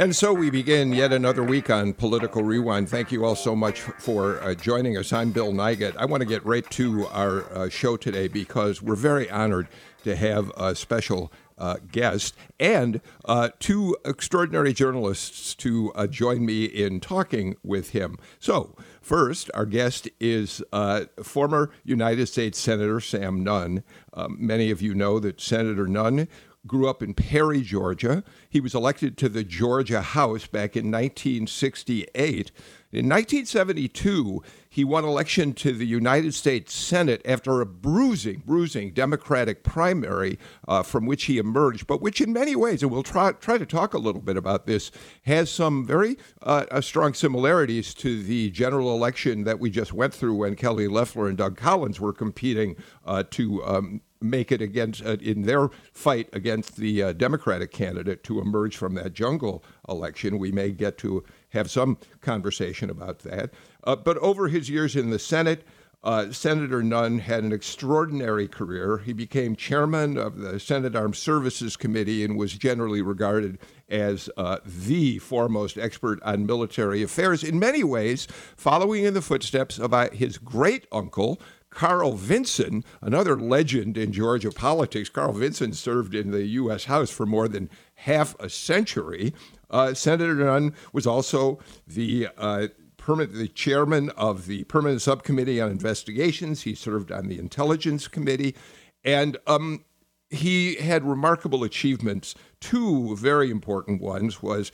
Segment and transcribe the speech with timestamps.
[0.00, 2.88] And so we begin yet another week on Political Rewind.
[2.88, 5.12] Thank you all so much for uh, joining us.
[5.12, 5.96] I'm Bill Nigut.
[5.96, 9.66] I want to get right to our uh, show today because we're very honored
[10.04, 16.64] to have a special uh, guest and uh, two extraordinary journalists to uh, join me
[16.64, 18.16] in talking with him.
[18.38, 23.82] So, first, our guest is uh, former United States Senator Sam Nunn.
[24.14, 26.28] Um, many of you know that Senator Nunn
[26.68, 28.22] grew up in Perry, Georgia.
[28.48, 32.52] He was elected to the Georgia House back in 1968.
[32.90, 39.62] In 1972, he won election to the United States Senate after a bruising, bruising Democratic
[39.62, 43.58] primary uh, from which he emerged, but which, in many ways, and we'll try, try
[43.58, 44.90] to talk a little bit about this,
[45.24, 50.14] has some very uh, uh strong similarities to the general election that we just went
[50.14, 55.04] through when Kelly Loeffler and Doug Collins were competing uh, to um, make it against
[55.04, 60.38] uh, in their fight against the uh, Democratic candidate to emerge from that jungle election.
[60.38, 63.50] We may get to have some conversation about that.
[63.84, 65.64] Uh, but over his years in the Senate,
[66.04, 68.98] uh, Senator Nunn had an extraordinary career.
[68.98, 74.58] He became chairman of the Senate Armed Services Committee and was generally regarded as uh,
[74.64, 80.08] the foremost expert on military affairs, in many ways, following in the footsteps of uh,
[80.10, 81.40] his great uncle,
[81.78, 85.08] Carl Vinson, another legend in Georgia politics.
[85.08, 86.86] Carl Vinson served in the U.S.
[86.86, 89.32] House for more than half a century.
[89.70, 92.66] Uh, Senator Nunn was also the uh,
[93.06, 96.62] the chairman of the Permanent Subcommittee on Investigations.
[96.62, 98.56] He served on the Intelligence Committee,
[99.04, 99.84] and um,
[100.30, 102.34] he had remarkable achievements.
[102.58, 104.72] Two very important ones was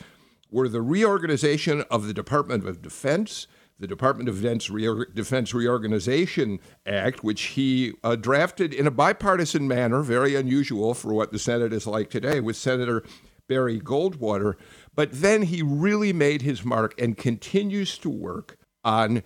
[0.50, 3.46] were the reorganization of the Department of Defense
[3.78, 4.70] the Department of Defense,
[5.14, 11.32] Defense Reorganization Act, which he uh, drafted in a bipartisan manner, very unusual for what
[11.32, 13.02] the Senate is like today, with Senator
[13.48, 14.54] Barry Goldwater.
[14.94, 19.22] But then he really made his mark and continues to work on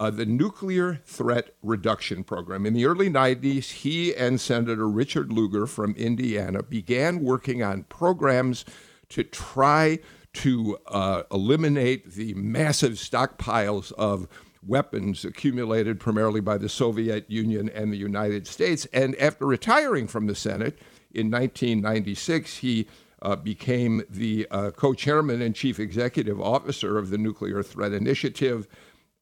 [0.00, 2.66] uh, the Nuclear Threat Reduction Program.
[2.66, 8.64] In the early 90s, he and Senator Richard Lugar from Indiana began working on programs
[9.08, 9.98] to try
[10.34, 14.28] to uh, eliminate the massive stockpiles of
[14.66, 18.86] weapons accumulated primarily by the Soviet Union and the United States.
[18.92, 20.78] And after retiring from the Senate
[21.12, 22.88] in 1996, he
[23.22, 28.68] uh, became the uh, co chairman and chief executive officer of the Nuclear Threat Initiative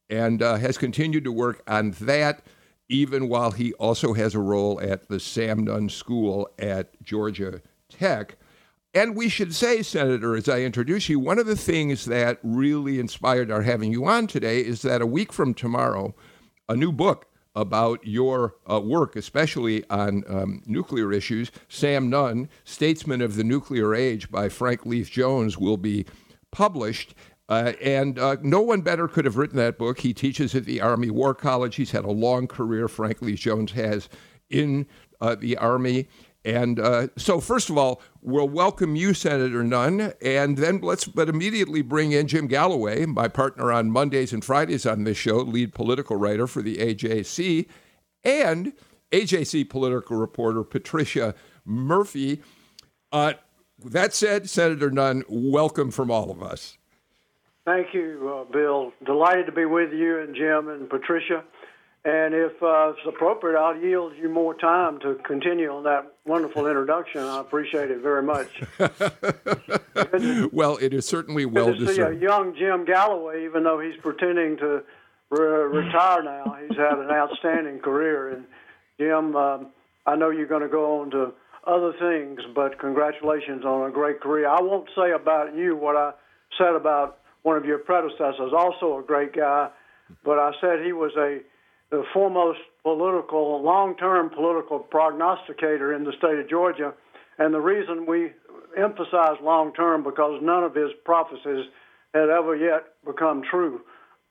[0.09, 2.43] and uh, has continued to work on that,
[2.89, 8.37] even while he also has a role at the Sam Nunn School at Georgia Tech.
[8.97, 12.99] And we should say, Senator, as I introduce you, one of the things that really
[12.99, 16.15] inspired our having you on today is that a week from tomorrow,
[16.67, 21.51] a new book about your uh, work, especially on um, nuclear issues.
[21.69, 26.07] Sam Nunn, Statesman of the Nuclear Age by Frank Leith Jones, will be
[26.49, 27.13] published.
[27.49, 29.99] Uh, and uh, no one better could have written that book.
[29.99, 31.75] He teaches at the Army War College.
[31.75, 34.09] He's had a long career, Frank Leith Jones has,
[34.49, 34.87] in
[35.21, 36.07] uh, the Army.
[36.47, 41.27] And uh, so, first of all, we'll welcome you, Senator Nunn, and then let's but
[41.27, 45.73] immediately bring in Jim Galloway, my partner on Mondays and Fridays on this show, lead
[45.73, 47.67] political writer for the AJC,
[48.23, 48.71] and
[49.11, 51.35] AJC political reporter Patricia
[51.65, 52.41] Murphy.
[53.11, 53.33] Uh,
[53.83, 56.77] that said, Senator Nunn, welcome from all of us.
[57.65, 58.93] Thank you, uh, Bill.
[59.05, 61.43] Delighted to be with you and Jim and Patricia.
[62.05, 66.65] And if uh, it's appropriate, I'll yield you more time to continue on that wonderful
[66.65, 67.21] introduction.
[67.21, 68.63] I appreciate it very much.
[70.53, 74.55] well, it is certainly well to see a young Jim Galloway, even though he's pretending
[74.57, 74.83] to
[75.29, 76.57] re- retire now.
[76.65, 78.29] He's had an outstanding career.
[78.29, 78.45] And
[78.99, 79.67] Jim, um,
[80.05, 81.33] I know you're going to go on to
[81.65, 84.47] other things, but congratulations on a great career.
[84.47, 86.13] I won't say about you what I
[86.57, 89.69] said about one of your predecessors, also a great guy,
[90.23, 91.39] but I said he was a
[91.89, 96.93] the foremost political, long-term political prognosticator in the state of Georgia.
[97.37, 98.31] And the reason we
[98.77, 101.65] emphasize long-term because none of his prophecies
[102.13, 103.81] had ever yet become true.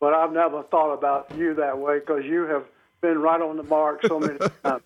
[0.00, 2.64] But I've never thought about you that way because you have
[3.00, 4.82] been right on the mark so many times.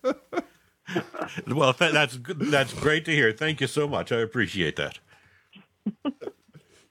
[1.49, 3.33] well, that's that's great to hear.
[3.33, 4.13] Thank you so much.
[4.13, 4.99] I appreciate that.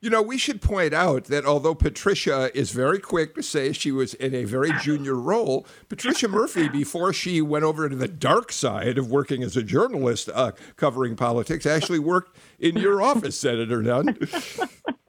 [0.01, 3.92] You know, we should point out that although Patricia is very quick to say she
[3.92, 8.54] was in a very junior role, Patricia Murphy, before she went over to the dark
[8.54, 13.81] side of working as a journalist uh, covering politics, actually worked in your office, Senator
[13.84, 14.18] Nunn.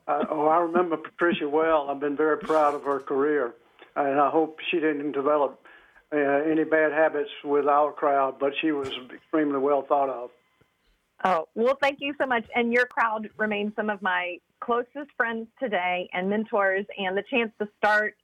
[0.09, 1.89] Uh, oh, I remember Patricia well.
[1.89, 3.55] I've been very proud of her career,
[3.95, 5.65] and I hope she didn't develop
[6.13, 10.31] uh, any bad habits with our crowd, but she was extremely well thought of.
[11.23, 12.45] Oh, well, thank you so much.
[12.57, 17.53] And your crowd remains some of my closest friends today and mentors, and the chance
[17.61, 18.15] to start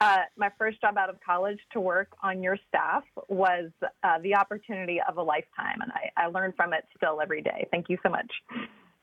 [0.00, 3.70] uh, my first job out of college to work on your staff was
[4.02, 7.66] uh, the opportunity of a lifetime, and I, I learn from it still every day.
[7.70, 8.30] Thank you so much.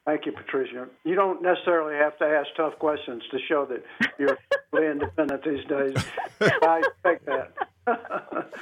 [0.08, 0.88] Thank you, Patricia.
[1.04, 3.84] You don't necessarily have to ask tough questions to show that
[4.18, 4.38] you're
[4.92, 6.06] independent these days.
[6.42, 7.54] I expect that.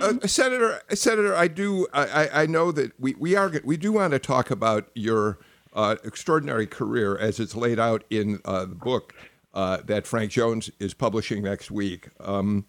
[0.00, 1.86] Uh, Senator, Senator, I do.
[1.94, 5.38] I, I know that we, we are we do want to talk about your
[5.72, 9.14] uh, extraordinary career as it's laid out in uh, the book
[9.54, 12.08] uh, that Frank Jones is publishing next week.
[12.20, 12.66] Um,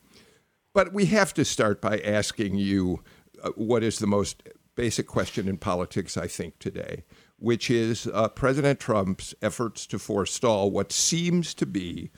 [0.74, 3.04] but we have to start by asking you
[3.44, 4.44] uh, what is the most
[4.76, 7.04] basic question in politics, I think, today,
[7.38, 12.12] which is uh, President Trump's efforts to forestall what seems to be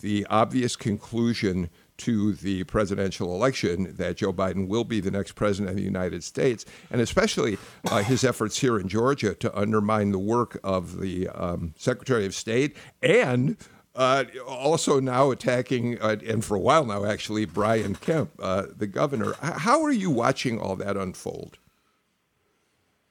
[0.00, 5.70] the obvious conclusion to the presidential election that Joe Biden will be the next president
[5.70, 7.58] of the United States, and especially
[7.90, 12.34] uh, his efforts here in Georgia to undermine the work of the um, Secretary of
[12.34, 13.56] State and
[13.98, 18.86] uh, also now attacking, uh, and for a while now actually, Brian Kemp, uh, the
[18.86, 19.34] governor.
[19.42, 21.58] How are you watching all that unfold?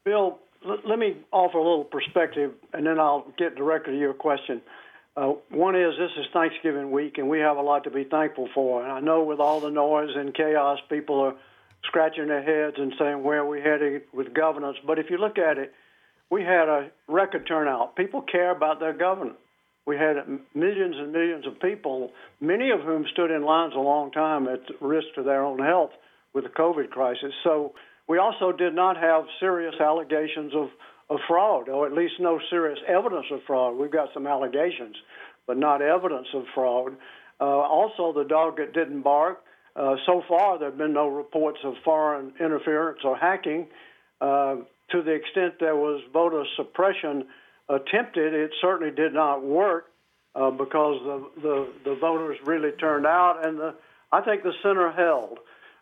[0.06, 4.14] Bill, l- let me offer a little perspective, and then I'll get directly to your
[4.14, 4.62] question.
[5.18, 8.48] Uh, one is this is Thanksgiving week, and we have a lot to be thankful
[8.54, 8.84] for.
[8.84, 11.34] And I know with all the noise and chaos, people are
[11.86, 14.78] scratching their heads and saying where are we heading with governance.
[14.86, 15.74] But if you look at it,
[16.30, 17.96] we had a record turnout.
[17.96, 19.38] People care about their government.
[19.88, 20.18] We had
[20.54, 24.60] millions and millions of people, many of whom stood in lines a long time at
[24.82, 25.92] risk to their own health
[26.34, 27.34] with the COVID crisis.
[27.44, 27.74] So
[28.08, 30.70] we also did not have serious allegations of
[31.10, 33.78] of fraud, or at least no serious evidence of fraud.
[33.78, 34.96] We've got some allegations,
[35.46, 36.98] but not evidence of fraud.
[37.40, 39.44] Uh, also, the dog that didn't bark.
[39.76, 43.68] Uh, so far, there have been no reports of foreign interference or hacking.
[44.20, 44.58] Uh,
[44.90, 47.26] to the extent there was voter suppression
[47.70, 49.86] attempted, it certainly did not work
[50.36, 53.76] uh, because the, the, the voters really turned out, and the,
[54.12, 55.40] I think the center held.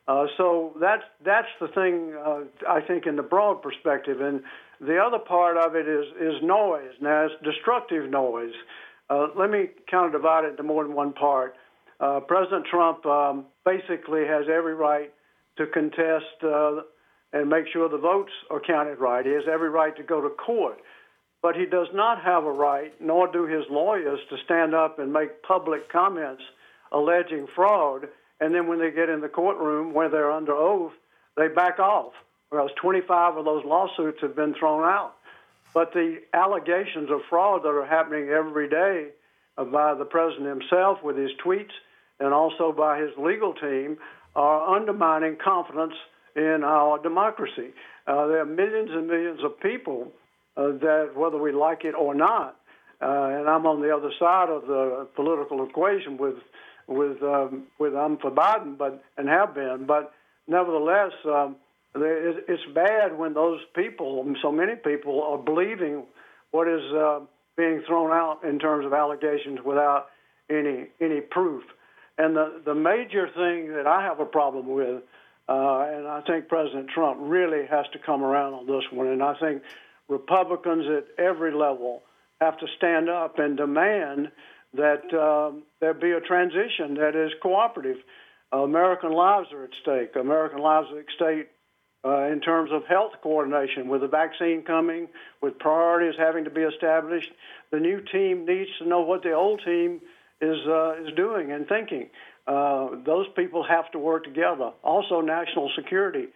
[0.08, 4.44] Uh, so that's that's the thing uh, I think in the broad perspective, and
[4.80, 6.92] the other part of it is is noise.
[7.02, 8.54] Now it's destructive noise.
[9.10, 11.56] Uh, let me kind of divide it into more than one part.
[12.00, 15.14] Uh, President Trump um, basically has every right
[15.58, 16.82] to contest uh,
[17.32, 19.26] and make sure the votes are counted right.
[19.26, 20.80] He has every right to go to court,
[21.42, 25.14] but he does not have a right, nor do his lawyers, to stand up and
[25.14, 26.44] make public comments
[26.92, 28.08] alleging fraud
[28.40, 30.92] and then when they get in the courtroom where they're under oath,
[31.38, 32.14] they back off.
[32.50, 35.16] Whereas 25 of those lawsuits have been thrown out.
[35.74, 39.10] But the allegations of fraud that are happening every day
[39.58, 41.72] by the president himself with his tweets
[42.20, 43.98] and also by his legal team
[44.36, 45.94] are undermining confidence
[46.36, 47.74] in our democracy.
[48.08, 50.12] Uh, there are millions and millions of people
[50.58, 52.58] uh, that, whether we like it or not,
[53.02, 56.36] uh, and I'm on the other side of the political equation with
[56.88, 60.14] with um, with I'm for Biden, but and have been, but
[60.48, 61.56] nevertheless, um,
[62.04, 66.04] it's bad when those people, so many people, are believing
[66.52, 67.20] what is uh,
[67.58, 70.08] being thrown out in terms of allegations without
[70.50, 71.64] any any proof.
[72.18, 75.04] And the the major thing that I have a problem with,
[75.48, 79.24] uh, and I think President Trump really has to come around on this one, and
[79.24, 79.62] I think
[80.08, 82.04] Republicans at every level
[82.42, 84.32] have to stand up and demand
[84.74, 87.98] that um, there be a transition that is cooperative.
[88.54, 90.16] Uh, American lives are at stake.
[90.16, 91.50] American lives are at stake
[92.06, 95.08] uh, in terms of health coordination with the vaccine coming,
[95.42, 97.32] with priorities having to be established.
[97.72, 100.02] The new team needs to know what the old team
[100.42, 102.10] is uh, is doing and thinking.
[102.48, 104.72] Uh, those people have to work together.
[104.84, 106.28] Also, national security.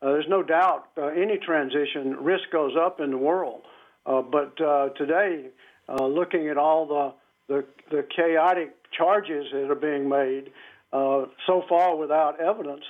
[0.00, 3.62] Uh, there's no doubt uh, any transition risk goes up in the world,
[4.06, 4.56] but
[4.96, 5.46] today,
[5.88, 7.12] looking at all the
[7.48, 10.50] the, the chaotic charges that are being made
[10.92, 12.84] uh, so far without evidence,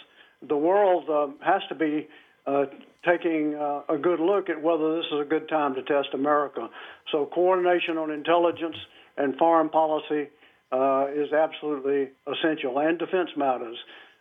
[0.47, 2.09] the world um, has to be
[2.49, 2.65] uh,
[3.07, 6.69] taking uh, a good look at whether this is a good time to test America.
[7.13, 8.77] So, coordination on intelligence
[9.17, 10.29] and foreign policy
[10.73, 13.77] uh, is absolutely essential, and defense matters.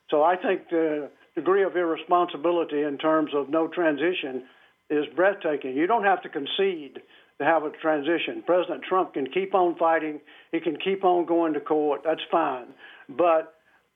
[0.10, 4.44] So, I think the degree of irresponsibility in terms of no transition
[4.90, 5.76] is breathtaking.
[5.76, 7.00] You don't have to concede
[7.40, 8.44] to have a transition.
[8.46, 10.20] President Trump can keep on fighting.
[10.52, 12.02] He can keep on going to court.
[12.04, 12.68] That's fine.
[13.10, 13.54] But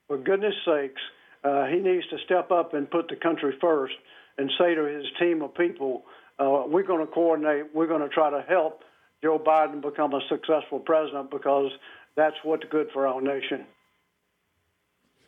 [0.07, 1.01] for goodness sakes,
[1.43, 3.95] uh, he needs to step up and put the country first
[4.41, 6.03] and say to his team of people,
[6.39, 7.73] uh, we're going to coordinate.
[7.75, 8.81] We're going to try to help
[9.23, 11.71] Joe Biden become a successful president because
[12.15, 13.65] that's what's good for our nation.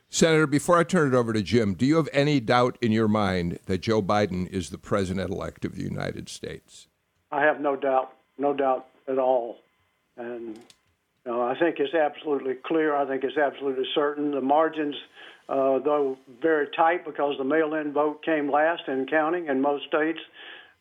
[0.09, 3.07] Senator, before I turn it over to Jim, do you have any doubt in your
[3.07, 6.87] mind that Joe Biden is the president elect of the United States?
[7.31, 9.57] I have no doubt, no doubt at all.
[10.17, 10.57] And
[11.25, 12.95] you know, I think it's absolutely clear.
[12.95, 14.31] I think it's absolutely certain.
[14.31, 14.95] The margins,
[15.53, 19.85] uh, though very tight because the mail in vote came last in counting in most
[19.85, 20.17] states,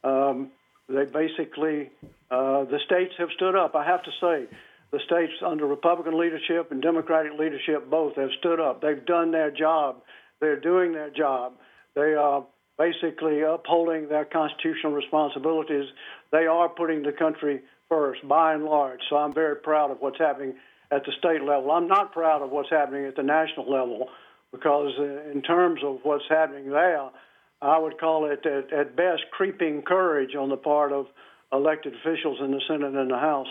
[0.02, 0.50] um,
[0.88, 1.90] they basically,
[2.30, 3.74] uh, the states have stood up.
[3.74, 4.46] I have to say,
[4.90, 8.80] the states under Republican leadership and Democratic leadership both have stood up.
[8.80, 10.02] They've done their job.
[10.40, 11.52] They're doing their job.
[11.94, 12.46] They are
[12.78, 15.84] basically upholding their constitutional responsibilities.
[16.30, 17.60] They are putting the country
[17.90, 19.00] first, by and large.
[19.10, 20.54] So I'm very proud of what's happening
[20.90, 21.70] at the state level.
[21.70, 24.08] I'm not proud of what's happening at the national level
[24.52, 27.10] because, uh, in terms of what's happening there,
[27.60, 31.06] I would call it at, at best creeping courage on the part of
[31.52, 33.48] elected officials in the Senate and the House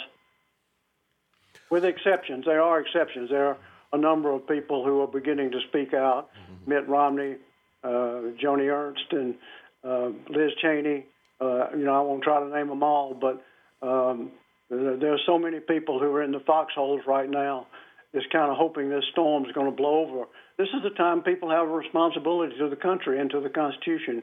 [1.69, 2.45] with exceptions.
[2.45, 3.29] There are exceptions.
[3.29, 3.57] There are
[3.93, 6.29] a number of people who are beginning to speak out.
[6.29, 6.69] Mm-hmm.
[6.69, 7.35] Mitt Romney,
[7.83, 9.35] uh, Joni Ernst, and
[9.83, 11.05] uh, Liz Cheney.
[11.39, 13.43] Uh, you know, I won't try to name them all, but
[13.81, 14.31] um,
[14.69, 17.65] there are so many people who are in the foxholes right now,
[18.13, 20.25] just kind of hoping this storm is going to blow over.
[20.57, 24.21] This is the time people have a responsibility to the country and to the Constitution,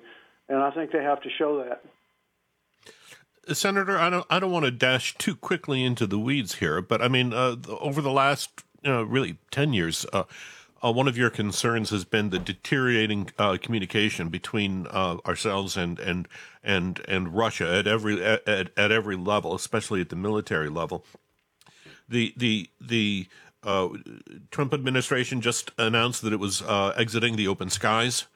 [0.49, 1.83] and I think they have to show that.
[3.57, 7.01] Senator, I don't I don't want to dash too quickly into the weeds here, but
[7.01, 10.25] I mean, uh, over the last know, really ten years, uh,
[10.85, 15.99] uh, one of your concerns has been the deteriorating uh, communication between uh, ourselves and
[15.99, 16.29] and
[16.63, 21.05] and and Russia at every at, at every level, especially at the military level.
[22.09, 23.29] The the the
[23.63, 23.89] uh,
[24.51, 26.63] Trump administration just announced that it was
[26.97, 28.27] exiting the Open Skies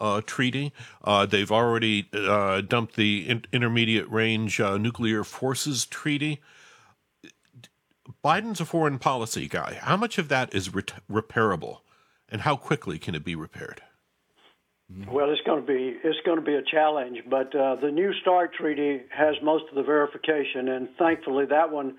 [0.00, 0.72] uh, treaty.
[1.02, 6.40] Uh, they've already uh, dumped the in- intermediate range uh, nuclear forces treaty.
[8.24, 9.78] Biden's a foreign policy guy.
[9.82, 11.78] How much of that is re- repairable,
[12.28, 13.82] and how quickly can it be repaired?
[15.10, 18.12] Well, it's going to be it's going to be a challenge, but uh, the New
[18.22, 21.98] START treaty has most of the verification, and thankfully that one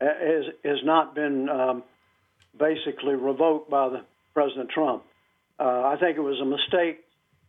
[0.00, 1.84] uh, has has not been um,
[2.58, 5.02] basically revoked by the President Trump.
[5.58, 7.04] I think it was a mistake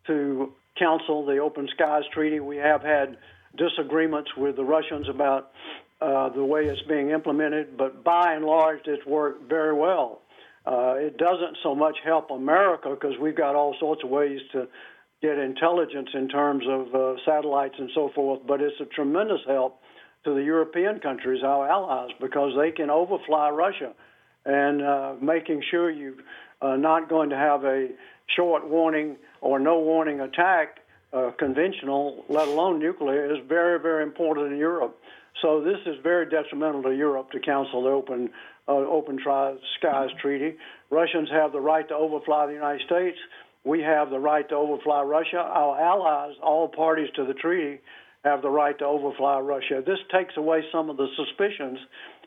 [0.07, 2.39] to cancel the Open Skies Treaty.
[2.39, 3.17] We have had
[3.57, 5.51] disagreements with the Russians about
[6.01, 10.21] uh, the way it's being implemented, but by and large, it's worked very well.
[10.65, 14.67] Uh, it doesn't so much help America because we've got all sorts of ways to
[15.21, 19.79] get intelligence in terms of uh, satellites and so forth, but it's a tremendous help
[20.25, 23.93] to the European countries, our allies, because they can overfly Russia
[24.45, 26.13] and uh, making sure you're
[26.61, 27.89] uh, not going to have a
[28.35, 30.79] short warning or no warning attack,
[31.13, 34.97] uh, conventional, let alone nuclear, is very, very important in Europe.
[35.41, 38.29] So this is very detrimental to Europe to cancel the open
[38.67, 40.55] uh, open tri- skies treaty.
[40.89, 43.17] Russians have the right to overfly the United States.
[43.63, 45.37] We have the right to overfly Russia.
[45.37, 47.79] Our allies, all parties to the treaty,
[48.23, 49.83] have the right to overfly Russia.
[49.85, 51.77] This takes away some of the suspicions.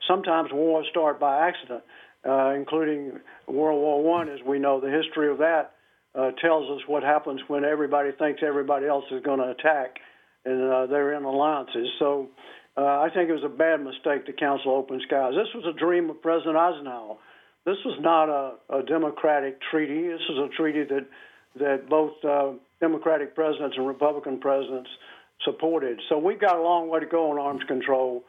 [0.06, 1.82] Sometimes wars start by accident,
[2.26, 4.80] uh, including World War One, as we know.
[4.80, 5.74] The history of that
[6.14, 9.96] uh, tells us what happens when everybody thinks everybody else is going to attack,
[10.44, 11.88] and uh, they're in alliances.
[11.98, 12.28] So
[12.76, 15.34] uh, I think it was a bad mistake to cancel Open Skies.
[15.34, 17.16] This was a dream of President Eisenhower.
[17.64, 20.08] This was not a, a democratic treaty.
[20.08, 21.06] This is a treaty that
[21.58, 24.88] that both uh, Democratic presidents and Republican presidents
[25.44, 26.00] supported.
[26.08, 28.24] So we've got a long way to go on arms control.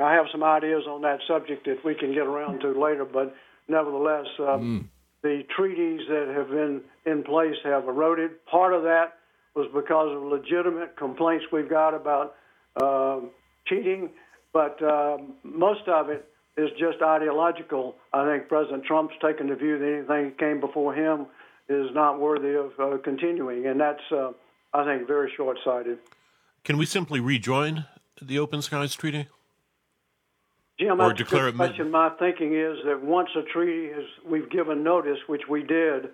[0.00, 3.34] I have some ideas on that subject that we can get around to later, but
[3.68, 4.26] nevertheless.
[4.38, 4.84] Uh, mm
[5.22, 8.44] the treaties that have been in place have eroded.
[8.46, 9.18] Part of that
[9.54, 12.36] was because of legitimate complaints we've got about
[12.80, 13.20] uh,
[13.66, 14.10] cheating,
[14.52, 16.26] but uh, most of it
[16.56, 17.96] is just ideological.
[18.12, 21.26] I think President Trump's taken the view that anything that came before him
[21.68, 24.32] is not worthy of uh, continuing, and that's, uh,
[24.72, 25.98] I think, very short sighted.
[26.64, 27.84] Can we simply rejoin
[28.20, 29.28] the Open Skies Treaty?
[30.80, 31.90] Jim, or declare it question.
[31.90, 36.06] My thinking is that once a treaty is, we've given notice, which we did.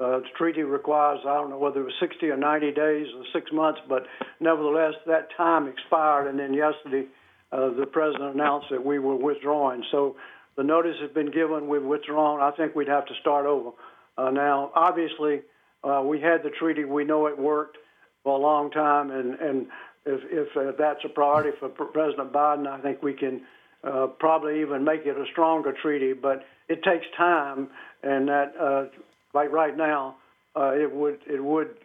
[0.00, 3.24] Uh, the treaty requires, I don't know whether it was 60 or 90 days or
[3.32, 4.06] six months, but
[4.40, 6.26] nevertheless, that time expired.
[6.28, 7.06] And then yesterday,
[7.52, 9.84] uh, the president announced that we were withdrawing.
[9.92, 10.16] So
[10.56, 12.40] the notice has been given, we've withdrawn.
[12.40, 13.70] I think we'd have to start over.
[14.16, 15.42] Uh, now, obviously,
[15.84, 17.76] uh, we had the treaty, we know it worked
[18.22, 19.66] for a long time, and, and
[20.06, 23.42] if, if uh, that's a priority for President Biden, I think we can
[23.84, 26.12] uh, probably even make it a stronger treaty.
[26.12, 27.68] But it takes time,
[28.02, 28.84] and that uh,
[29.32, 30.16] like right now,
[30.56, 31.76] uh, it would it would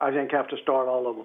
[0.00, 1.22] I think have to start all over.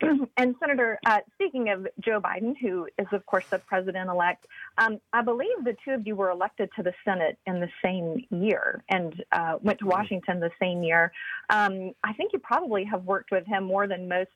[0.36, 4.46] and Senator, uh, speaking of Joe Biden, who is of course the president-elect,
[4.78, 8.24] um, I believe the two of you were elected to the Senate in the same
[8.30, 9.86] year and uh, went to.
[9.86, 11.12] Washington the same year.
[11.50, 14.30] Um, I think you probably have worked with him more than most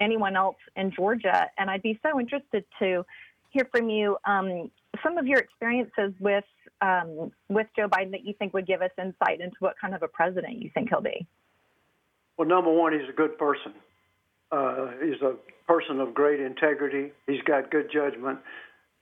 [0.00, 3.04] anyone else in Georgia, and I'd be so interested to
[3.54, 4.70] hear from you um,
[5.02, 6.44] some of your experiences with
[6.80, 10.02] um, with Joe Biden that you think would give us insight into what kind of
[10.02, 11.26] a president you think he'll be.
[12.36, 13.72] Well, number one, he's a good person.
[14.50, 17.12] Uh, he's a person of great integrity.
[17.26, 18.40] He's got good judgment.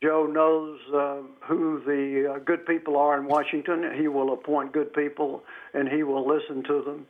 [0.02, 3.90] Joe knows uh, who the uh, good people are in Washington.
[3.98, 5.42] He will appoint good people,
[5.74, 7.06] and he will listen to them.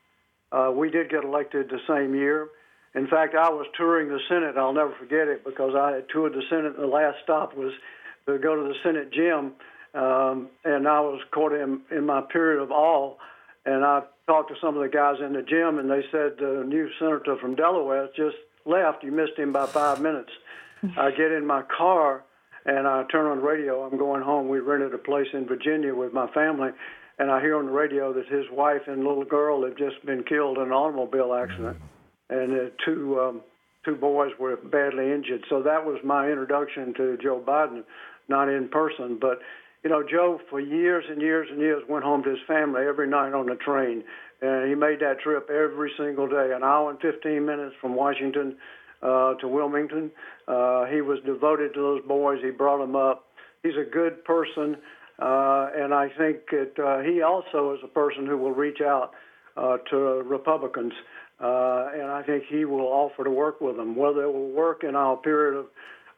[0.53, 2.49] Uh, we did get elected the same year.
[2.95, 4.57] In fact, I was touring the Senate.
[4.57, 7.73] I'll never forget it because I had toured the Senate, the last stop was
[8.27, 9.53] to go to the Senate gym,
[9.95, 13.15] um, and I was caught in, in my period of awe.
[13.65, 16.65] And I talked to some of the guys in the gym, and they said the
[16.67, 19.03] new senator from Delaware just left.
[19.05, 20.31] You missed him by five minutes.
[20.97, 22.25] I get in my car
[22.65, 23.83] and I turn on the radio.
[23.83, 24.49] I'm going home.
[24.49, 26.71] We rented a place in Virginia with my family,
[27.19, 30.23] and I hear on the radio that his wife and little girl have just been
[30.25, 31.77] killed in an automobile accident,
[32.31, 33.41] and uh, two um,
[33.85, 35.45] two boys were badly injured.
[35.49, 37.85] So that was my introduction to Joe Biden,
[38.29, 39.41] not in person, but
[39.83, 43.09] you know, Joe for years and years and years went home to his family every
[43.09, 44.05] night on the train,
[44.41, 48.57] and he made that trip every single day, an hour and 15 minutes from Washington
[49.03, 50.11] uh, to Wilmington.
[50.47, 52.39] Uh, he was devoted to those boys.
[52.43, 53.25] He brought them up.
[53.65, 54.77] He's a good person,
[55.19, 59.13] uh, and I think that uh, he also is a person who will reach out
[59.57, 60.93] uh, to Republicans,
[61.43, 63.97] uh, and I think he will offer to work with them.
[63.97, 65.67] Whether it will work in our period of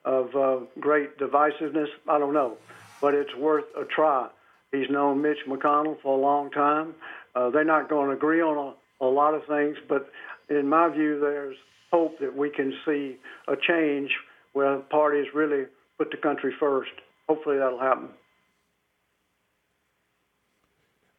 [0.04, 2.58] of uh, great divisiveness, I don't know
[3.04, 4.30] but it's worth a try.
[4.72, 6.94] He's known Mitch McConnell for a long time.
[7.34, 10.10] Uh, they're not going to agree on a, a lot of things, but
[10.48, 11.54] in my view, there's
[11.92, 13.16] hope that we can see
[13.46, 14.10] a change
[14.54, 15.64] where parties really
[15.98, 16.92] put the country first.
[17.28, 18.08] Hopefully, that'll happen.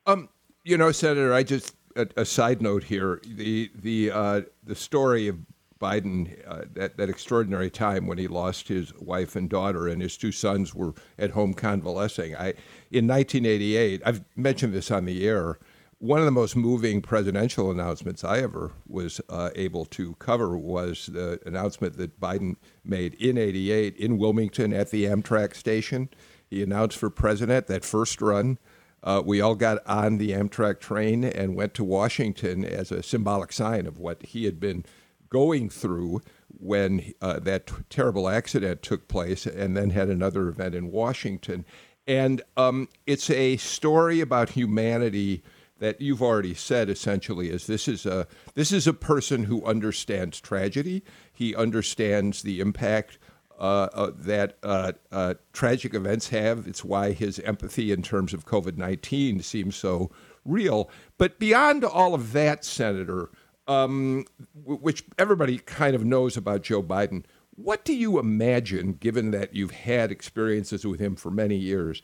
[0.08, 0.30] Um,
[0.64, 5.28] you know, Senator, I just a, a side note here: the the uh, the story
[5.28, 5.40] of
[5.80, 10.18] Biden uh, that, that extraordinary time when he lost his wife and daughter and his
[10.18, 12.36] two sons were at home convalescing.
[12.36, 12.54] I,
[12.92, 15.60] in 1988, I've mentioned this on the air.
[16.00, 21.08] One of the most moving presidential announcements I ever was uh, able to cover was
[21.08, 26.10] the announcement that Biden made in 88 in Wilmington at the Amtrak station.
[26.48, 28.60] He announced for president that first run.
[29.06, 33.54] Uh, we all got on the Amtrak train and went to Washington as a symbolic
[33.54, 34.84] sign of what he had been
[35.30, 40.74] going through when uh, that t- terrible accident took place, and then had another event
[40.74, 41.66] in Washington.
[42.08, 45.44] And um, it's a story about humanity
[45.78, 50.40] that you've already said essentially is this is a this is a person who understands
[50.40, 51.04] tragedy.
[51.34, 53.20] He understands the impact
[53.60, 56.68] uh, uh, that uh, uh tragic events have.
[56.68, 60.12] It's why his empathy in terms of COVID nineteen seems so
[60.44, 60.90] real.
[61.18, 63.30] But beyond all of that, Senator,
[63.68, 67.24] um, which everybody kind of knows about Joe Biden.
[67.58, 72.02] What do you imagine, given that you've had experiences with him for many years,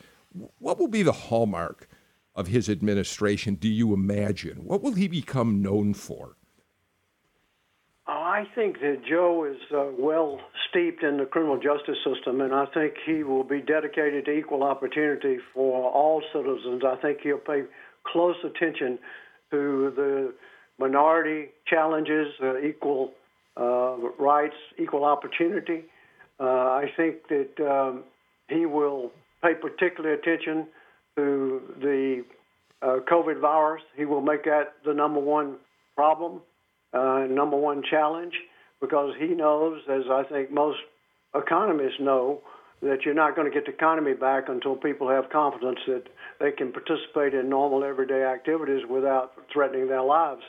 [0.59, 1.89] what will be the hallmark
[2.35, 4.63] of his administration, do you imagine?
[4.63, 6.37] What will he become known for?
[8.07, 12.65] I think that Joe is uh, well steeped in the criminal justice system, and I
[12.73, 16.81] think he will be dedicated to equal opportunity for all citizens.
[16.85, 17.63] I think he'll pay
[18.05, 18.97] close attention
[19.51, 20.33] to the
[20.79, 23.11] minority challenges, uh, equal
[23.55, 25.83] uh, rights, equal opportunity.
[26.39, 28.03] Uh, I think that um,
[28.49, 29.11] he will
[29.43, 30.65] pay particular attention
[31.17, 32.23] to the
[32.81, 33.83] uh, COVID virus.
[33.95, 35.57] He will make that the number one
[35.95, 36.41] problem,
[36.93, 38.33] uh, number one challenge,
[38.79, 40.79] because he knows, as I think most
[41.35, 42.41] economists know,
[42.81, 46.03] that you're not going to get the economy back until people have confidence that
[46.39, 50.41] they can participate in normal everyday activities without threatening their lives.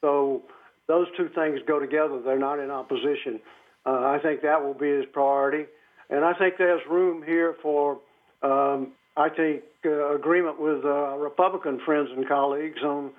[0.00, 0.42] So
[0.88, 2.20] those two things go together.
[2.24, 3.40] They're not in opposition.
[3.86, 5.66] Uh, I think that will be his priority.
[6.10, 8.00] And I think there's room here for,
[8.42, 13.12] um, I think, uh, agreement with uh, Republican friends and colleagues on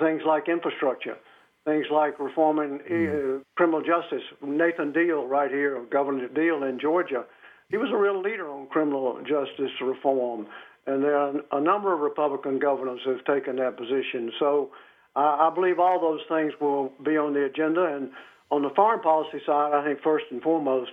[0.00, 1.16] things like infrastructure,
[1.64, 3.42] things like reforming mm.
[3.56, 4.22] criminal justice.
[4.42, 7.24] Nathan Deal, right here, Governor Deal in Georgia,
[7.70, 10.46] he was a real leader on criminal justice reform.
[10.86, 14.32] And there are a number of Republican governors who have taken that position.
[14.38, 14.70] So
[15.14, 18.10] I, I believe all those things will be on the agenda, and
[18.50, 20.90] On the foreign policy side, I think first and foremost,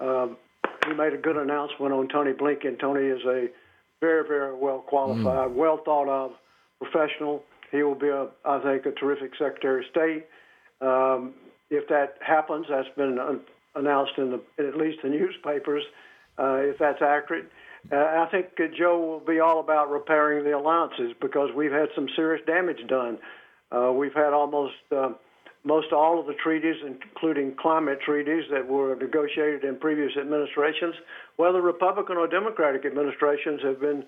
[0.00, 0.36] um,
[0.86, 2.78] he made a good announcement on Tony Blinken.
[2.78, 3.48] Tony is a
[4.00, 5.54] very, very well qualified, mm.
[5.54, 6.32] well thought of
[6.80, 7.42] professional.
[7.72, 10.26] He will be, a, I think, a terrific Secretary of State.
[10.80, 11.34] Um,
[11.70, 13.18] if that happens, that's been
[13.74, 15.82] announced in, the, in at least the newspapers,
[16.38, 17.50] uh, if that's accurate.
[17.90, 21.88] Uh, I think uh, Joe will be all about repairing the alliances because we've had
[21.94, 23.18] some serious damage done.
[23.72, 25.10] Uh, we've had almost uh,
[25.64, 30.94] most all of the treaties, including climate treaties that were negotiated in previous administrations,
[31.36, 34.04] whether Republican or Democratic administrations, have been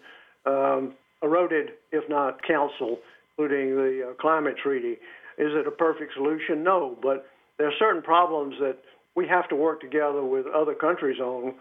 [0.46, 2.98] um, eroded, if not canceled,
[3.36, 4.92] including the uh, climate treaty.
[5.36, 6.62] Is it a perfect solution?
[6.62, 7.26] No, but
[7.58, 8.78] there are certain problems that
[9.16, 11.54] we have to work together with other countries on.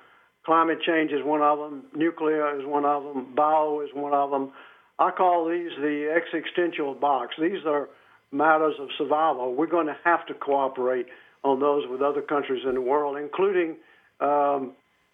[0.45, 1.83] Climate change is one of them.
[1.95, 3.33] Nuclear is one of them.
[3.35, 4.51] Bio is one of them.
[4.99, 7.35] I call these the existential box.
[7.39, 7.89] These are
[8.31, 9.55] matters of survival.
[9.55, 11.07] We're going to have to cooperate
[11.43, 13.77] on those with other countries in the world, including
[14.19, 14.73] um,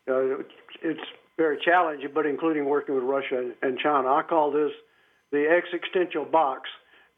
[0.09, 0.39] uh,
[0.81, 0.99] it's
[1.37, 4.07] very challenging, but including working with Russia and China.
[4.09, 4.71] I call this
[5.31, 6.69] the existential box,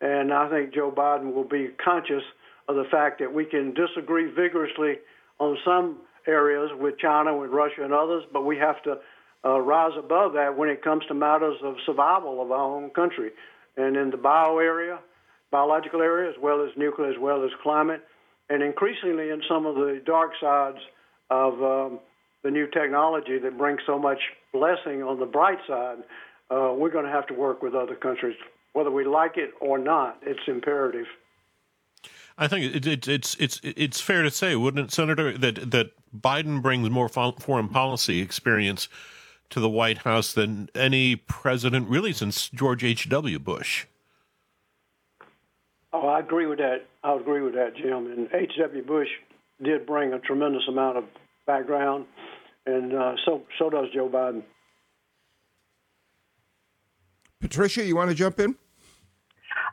[0.01, 2.23] and I think Joe Biden will be conscious
[2.67, 4.95] of the fact that we can disagree vigorously
[5.39, 5.97] on some
[6.27, 8.97] areas with China, with Russia, and others, but we have to
[9.43, 13.31] uh, rise above that when it comes to matters of survival of our own country.
[13.77, 14.99] And in the bio area,
[15.51, 18.01] biological area, as well as nuclear, as well as climate,
[18.49, 20.77] and increasingly in some of the dark sides
[21.29, 21.99] of um,
[22.43, 24.19] the new technology that brings so much
[24.53, 25.97] blessing on the bright side,
[26.51, 28.35] uh, we're going to have to work with other countries,
[28.73, 30.17] whether we like it or not.
[30.21, 31.07] It's imperative.
[32.37, 35.91] I think it, it, it's it's it's fair to say, wouldn't it, Senator, that that
[36.17, 38.89] Biden brings more foreign policy experience
[39.49, 43.09] to the White House than any president really since George H.
[43.09, 43.37] W.
[43.37, 43.85] Bush.
[45.93, 46.85] Oh, I agree with that.
[47.03, 48.07] I agree with that, Jim.
[48.07, 48.53] And H.
[48.59, 48.83] W.
[48.83, 49.09] Bush
[49.61, 51.03] did bring a tremendous amount of
[51.45, 52.05] background,
[52.65, 54.43] and uh, so so does Joe Biden.
[57.41, 58.55] Patricia, you want to jump in?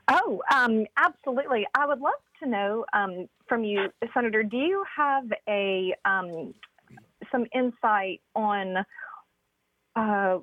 [0.08, 1.66] Oh, um, absolutely.
[1.74, 4.42] I would love to know um, from you, Senator.
[4.42, 6.54] Do you have a um,
[7.30, 8.76] some insight on
[9.94, 10.38] uh,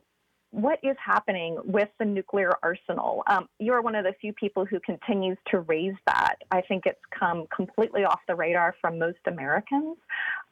[0.55, 3.23] what is happening with the nuclear arsenal?
[3.27, 6.35] Um, you're one of the few people who continues to raise that.
[6.49, 9.97] I think it's come completely off the radar from most Americans.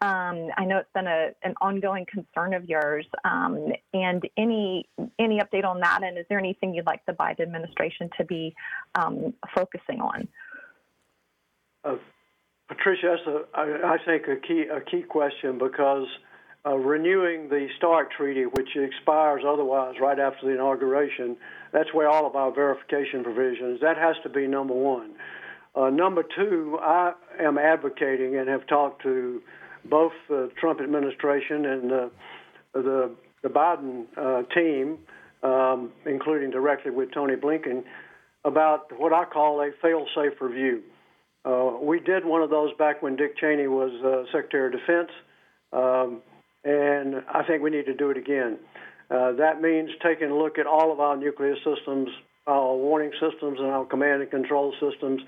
[0.02, 3.06] Um, I know it's been a, an ongoing concern of yours.
[3.24, 4.90] Um, and any
[5.20, 6.04] any update on that?
[6.04, 8.54] And is there anything you'd like the Biden administration to be
[8.96, 10.28] um, focusing on?
[11.86, 11.96] Uh,
[12.68, 16.08] Patricia, that's a, I, I think a key a key question because
[16.66, 21.36] uh, renewing the START treaty, which expires otherwise right after the inauguration.
[21.72, 23.82] That's where all of our verification provisions.
[23.82, 25.12] That has to be number one.
[25.76, 29.42] Uh, number two, I am advocating and have talked to
[29.86, 32.12] both the Trump administration and the
[32.74, 33.12] the,
[33.44, 34.98] the Biden uh, team,
[35.44, 37.84] um, including directly with Tony Blinken,
[38.46, 40.82] about what I call a fail-safe review.
[41.46, 45.12] Uh, we did one of those back when Dick Cheney was uh, Secretary of Defense.
[45.72, 46.22] Um,
[46.64, 48.58] and I think we need to do it again.
[49.10, 52.10] Uh, that means taking a look at all of our nuclear systems,
[52.48, 55.22] our warning systems, and our command and control systems,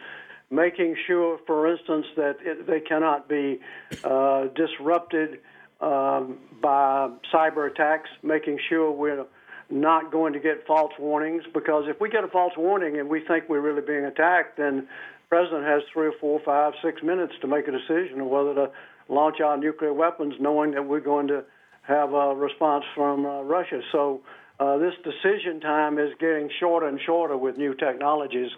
[0.49, 3.59] making sure, for instance, that it, they cannot be
[4.03, 5.39] uh, disrupted
[5.81, 9.25] um, by cyber attacks, making sure we're
[9.69, 13.19] not going to get false warnings, because if we get a false warning and we
[13.25, 17.33] think we're really being attacked, then the president has three or four, five, six minutes
[17.41, 18.71] to make a decision on whether to
[19.09, 21.43] launch our nuclear weapons, knowing that we're going to
[21.83, 23.81] have a response from uh, Russia.
[23.91, 24.21] So
[24.59, 28.49] uh, this decision time is getting shorter and shorter with new technologies,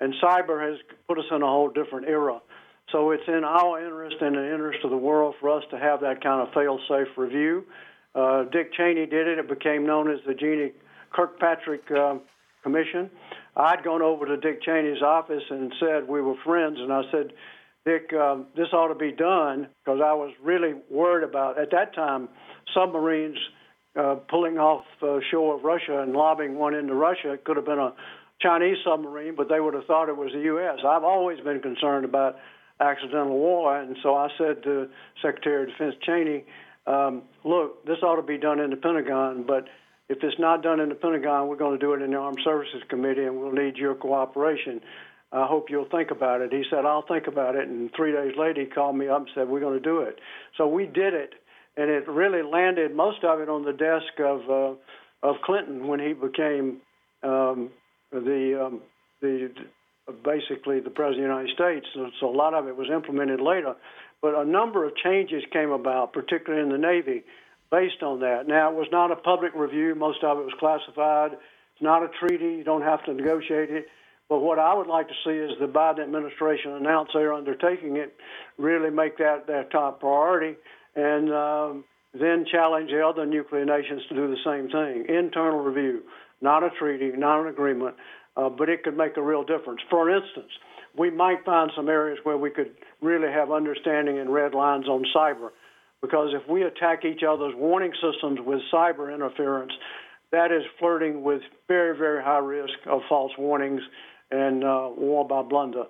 [0.00, 2.40] and cyber has put us in a whole different era.
[2.92, 6.00] So it's in our interest and the interest of the world for us to have
[6.00, 7.64] that kind of fail-safe review.
[8.14, 9.38] Uh, Dick Cheney did it.
[9.38, 10.72] It became known as the Jeane
[11.10, 12.16] Kirkpatrick uh,
[12.62, 13.10] Commission.
[13.56, 17.32] I'd gone over to Dick Cheney's office and said we were friends, and I said,
[17.84, 21.94] Dick, um, this ought to be done because I was really worried about at that
[21.94, 22.28] time
[22.74, 23.36] submarines
[23.94, 27.32] uh, pulling off the shore of Russia and lobbing one into Russia.
[27.32, 27.92] It could have been a
[28.40, 30.78] Chinese submarine, but they would have thought it was the U.S.
[30.86, 32.36] I've always been concerned about
[32.80, 34.88] accidental war, and so I said to
[35.22, 36.44] Secretary of Defense Cheney,
[36.86, 39.68] um, "Look, this ought to be done in the Pentagon, but."
[40.06, 42.38] If it's not done in the Pentagon, we're going to do it in the Armed
[42.44, 44.82] Services Committee, and we'll need your cooperation.
[45.34, 46.52] I hope you'll think about it.
[46.52, 47.68] He said, I'll think about it.
[47.68, 50.20] And three days later, he called me up and said, We're going to do it.
[50.56, 51.34] So we did it.
[51.76, 55.98] And it really landed most of it on the desk of uh, of Clinton when
[55.98, 56.80] he became
[57.24, 57.70] um,
[58.12, 58.80] the um,
[59.20, 59.50] the
[60.22, 61.86] basically the President of the United States.
[61.94, 63.74] So, so a lot of it was implemented later.
[64.22, 67.24] But a number of changes came about, particularly in the Navy,
[67.70, 68.46] based on that.
[68.46, 71.32] Now, it was not a public review, most of it was classified.
[71.32, 73.86] It's not a treaty, you don't have to negotiate it.
[74.28, 78.16] But what I would like to see is the Biden administration announce they're undertaking it,
[78.58, 80.56] really make that their top priority,
[80.96, 81.84] and um,
[82.14, 85.14] then challenge the other nuclear nations to do the same thing.
[85.14, 86.02] Internal review,
[86.40, 87.96] not a treaty, not an agreement,
[88.36, 89.80] uh, but it could make a real difference.
[89.90, 90.50] For instance,
[90.96, 92.70] we might find some areas where we could
[93.02, 95.50] really have understanding and red lines on cyber,
[96.00, 99.72] because if we attack each other's warning systems with cyber interference,
[100.32, 103.82] that is flirting with very, very high risk of false warnings
[104.30, 105.84] and uh, war by blunder.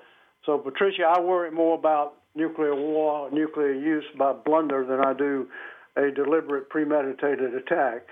[0.45, 5.49] So, Patricia, I worry more about nuclear war, nuclear use by blunder than I do
[5.97, 8.07] a deliberate, premeditated attack.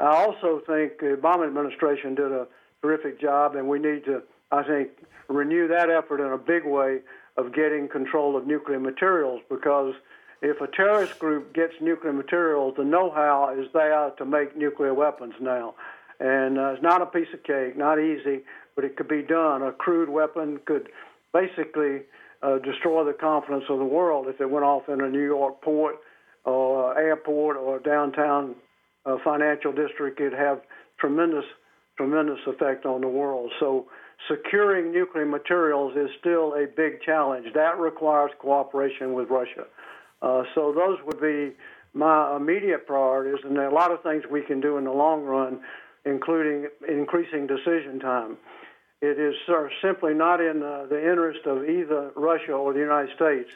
[0.00, 2.46] I also think the Obama administration did a
[2.82, 4.90] terrific job, and we need to, I think,
[5.28, 7.00] renew that effort in a big way
[7.36, 9.94] of getting control of nuclear materials because
[10.40, 14.94] if a terrorist group gets nuclear materials, the know how is there to make nuclear
[14.94, 15.74] weapons now.
[16.20, 18.42] And uh, it's not a piece of cake, not easy,
[18.78, 19.62] but it could be done.
[19.62, 20.88] A crude weapon could
[21.32, 22.02] basically
[22.44, 25.60] uh, destroy the confidence of the world if it went off in a New York
[25.62, 25.96] port
[26.44, 28.54] or airport or downtown
[29.04, 30.20] uh, financial district.
[30.20, 30.60] It'd have
[31.00, 31.44] tremendous,
[31.96, 33.50] tremendous effect on the world.
[33.58, 33.86] So
[34.30, 37.48] securing nuclear materials is still a big challenge.
[37.54, 39.64] That requires cooperation with Russia.
[40.22, 41.56] Uh, so those would be
[41.94, 44.92] my immediate priorities, and there are a lot of things we can do in the
[44.92, 45.62] long run,
[46.04, 48.36] including increasing decision time.
[49.00, 49.34] It is
[49.80, 53.48] simply not in uh, the interest of either Russia or the United States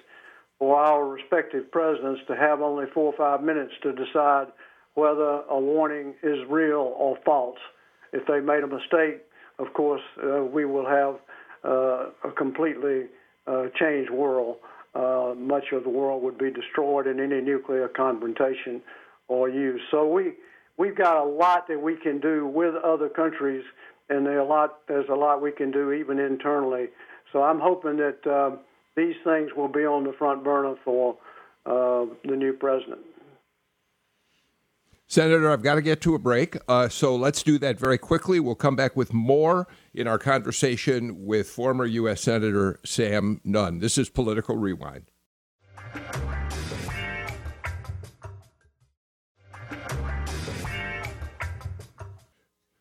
[0.59, 4.47] for our respective presidents to have only four or five minutes to decide
[4.95, 7.59] whether a warning is real or false.
[8.13, 9.23] If they made a mistake,
[9.59, 11.17] of course, uh, we will have
[11.65, 13.07] uh, a completely
[13.47, 14.57] uh, changed world.
[14.95, 18.83] Uh, much of the world would be destroyed in any nuclear confrontation
[19.29, 19.81] or use.
[19.91, 20.35] So we
[20.77, 23.65] we've got a lot that we can do with other countries,
[24.09, 26.87] and a lot there's a lot we can do even internally.
[27.33, 28.57] So I'm hoping that uh,
[28.97, 31.17] these things will be on the front burner for
[31.67, 33.01] uh, the new president.
[35.07, 38.41] Senator, I've got to get to a break, uh, so let's do that very quickly.
[38.41, 42.23] We'll come back with more in our conversation with former U.S.
[42.23, 43.81] Senator Sam Nunn.
[43.81, 45.05] This is Political Rewind.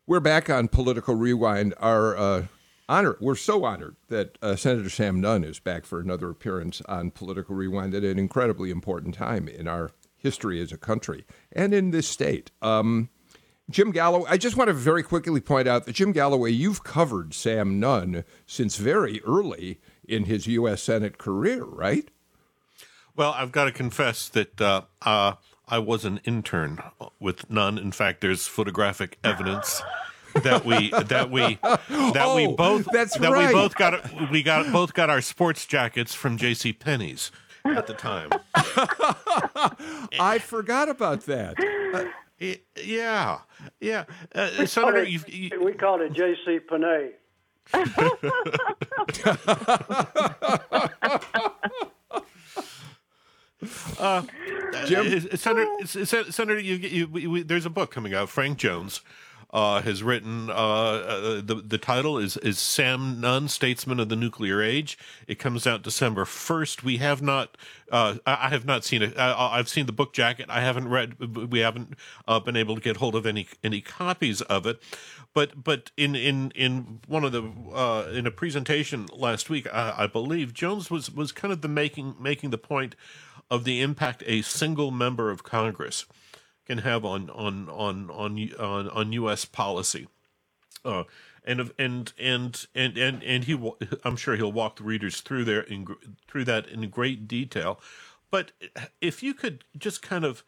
[0.04, 1.74] We're back on Political Rewind.
[1.78, 2.46] Our uh,
[2.88, 7.12] honor, we're so honored that uh, Senator Sam Nunn is back for another appearance on
[7.12, 11.92] Political Rewind at an incredibly important time in our history as a country and in
[11.92, 12.50] this state.
[12.60, 13.10] Um,
[13.70, 17.32] Jim Galloway, I just want to very quickly point out that Jim Galloway, you've covered
[17.32, 20.82] Sam Nunn since very early in his U.S.
[20.82, 22.10] Senate career, right?
[23.14, 25.34] Well, I've got to confess that uh, uh,
[25.68, 26.80] I was an intern
[27.20, 27.78] with Nunn.
[27.78, 29.82] In fact, there's photographic evidence
[30.42, 33.48] that we that we that oh, we both that's that right.
[33.48, 36.72] we both got we got both got our sports jackets from J.C.
[36.72, 37.30] Penney's
[37.64, 38.30] at the time.
[40.18, 41.54] I forgot about that.
[41.94, 42.04] Uh,
[42.82, 43.38] yeah,
[43.80, 46.58] yeah, uh, Senator, you've, you, we called it J.C.
[46.58, 47.12] Panay.
[53.98, 54.22] uh,
[54.86, 58.28] Jim, Senator, Senator, you, you, we, there's a book coming out.
[58.28, 59.00] Frank Jones
[59.52, 60.48] uh, has written.
[60.48, 64.98] Uh, uh, the the title is is Sam Nunn, Statesman of the Nuclear Age.
[65.26, 66.82] It comes out December first.
[66.82, 67.56] We have not.
[67.90, 69.18] Uh, I have not seen it.
[69.18, 70.46] I, have seen the book jacket.
[70.48, 71.50] I haven't read.
[71.52, 71.94] We haven't
[72.26, 74.82] uh, been able to get hold of any any copies of it.
[75.34, 77.42] But but in in in one of the
[77.74, 81.68] uh, in a presentation last week, I, I believe Jones was was kind of the
[81.68, 82.94] making making the point
[83.52, 86.06] of the impact a single member of Congress
[86.64, 89.44] can have on on on on on, on U.S.
[89.44, 90.08] policy.
[90.86, 91.04] Uh,
[91.44, 93.72] and and and and and and he,
[94.06, 95.86] I'm sure he'll walk the readers through there in
[96.26, 97.78] through that in great detail.
[98.30, 98.52] But
[99.02, 100.42] if you could just kind of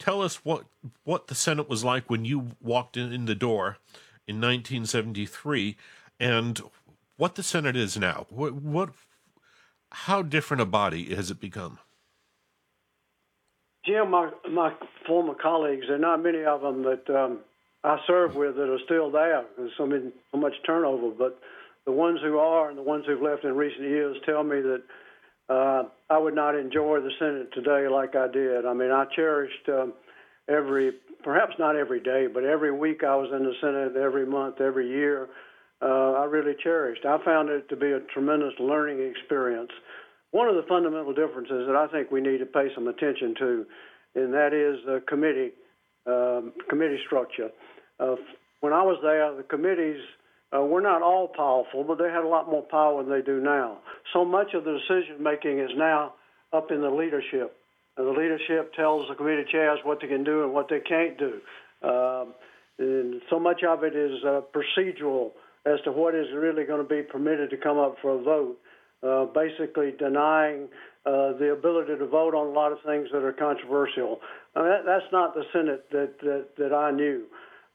[0.00, 0.64] tell us what
[1.04, 3.78] what the Senate was like when you walked in, in the door
[4.26, 5.76] in 1973,
[6.18, 6.60] and
[7.16, 8.26] what the Senate is now.
[8.28, 8.90] What what
[10.04, 11.78] how different a body has it become?
[13.86, 14.72] Jim, my my
[15.06, 17.38] former colleagues, there are not many of them that um,
[17.82, 19.44] I serve with that are still there.
[19.56, 21.38] There's so, many, so much turnover, but
[21.86, 24.82] the ones who are and the ones who've left in recent years tell me that
[25.48, 28.66] uh, I would not enjoy the Senate today like I did.
[28.66, 29.92] I mean, I cherished um,
[30.48, 34.60] every, perhaps not every day, but every week I was in the Senate, every month,
[34.60, 35.28] every year.
[35.82, 37.04] Uh, I really cherished.
[37.04, 39.70] I found it to be a tremendous learning experience.
[40.30, 43.66] One of the fundamental differences that I think we need to pay some attention to,
[44.14, 45.52] and that is the committee
[46.06, 47.50] um, committee structure.
[47.98, 48.16] Uh,
[48.60, 50.00] when I was there, the committees
[50.56, 53.40] uh, were not all powerful, but they had a lot more power than they do
[53.40, 53.78] now.
[54.12, 56.14] So much of the decision making is now
[56.52, 57.56] up in the leadership.
[57.96, 61.18] And the leadership tells the committee chairs what they can do and what they can't
[61.18, 61.40] do.
[61.82, 62.34] Um,
[62.78, 65.30] and so much of it is uh, procedural
[65.66, 68.56] as to what is really going to be permitted to come up for a vote,
[69.02, 70.68] uh, basically denying
[71.04, 74.20] uh, the ability to vote on a lot of things that are controversial.
[74.54, 77.24] I mean, that, that's not the Senate that, that, that I knew.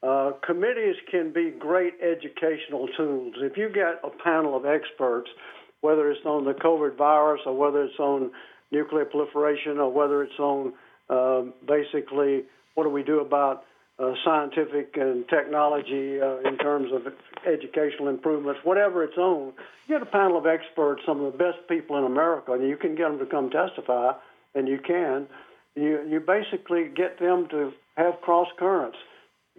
[0.02, 3.34] Uh, committees can be great educational tools.
[3.38, 5.30] If you get a panel of experts,
[5.80, 8.32] whether it's on the COVID virus or whether it's on
[8.70, 10.72] nuclear proliferation or whether it's on
[11.08, 13.64] uh, basically what do we do about
[14.02, 17.12] uh, scientific and technology uh, in terms of
[17.46, 19.52] educational improvements, whatever it's on,
[19.86, 22.76] you get a panel of experts, some of the best people in America, and you
[22.76, 24.12] can get them to come testify,
[24.54, 25.26] and you can.
[25.74, 28.98] You, you basically get them to have cross currents,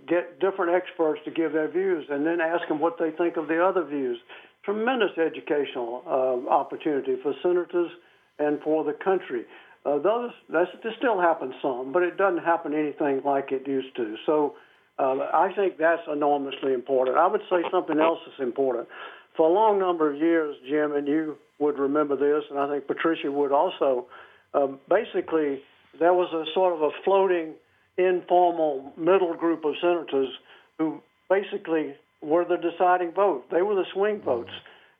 [0.07, 3.47] get different experts to give their views, and then ask them what they think of
[3.47, 4.19] the other views.
[4.65, 7.91] Tremendous educational uh, opportunity for senators
[8.39, 9.45] and for the country.
[9.85, 13.95] Uh, those that's, this still happens some, but it doesn't happen anything like it used
[13.97, 14.15] to.
[14.25, 14.55] So
[14.97, 17.17] uh, I think that's enormously important.
[17.17, 18.87] I would say something else is important.
[19.35, 22.87] For a long number of years, Jim, and you would remember this, and I think
[22.87, 24.05] Patricia would also.
[24.53, 25.61] Uh, basically,
[25.99, 27.53] there was a sort of a floating,
[27.97, 30.29] informal middle group of senators
[30.77, 33.45] who basically were the deciding vote.
[33.51, 34.51] They were the swing votes.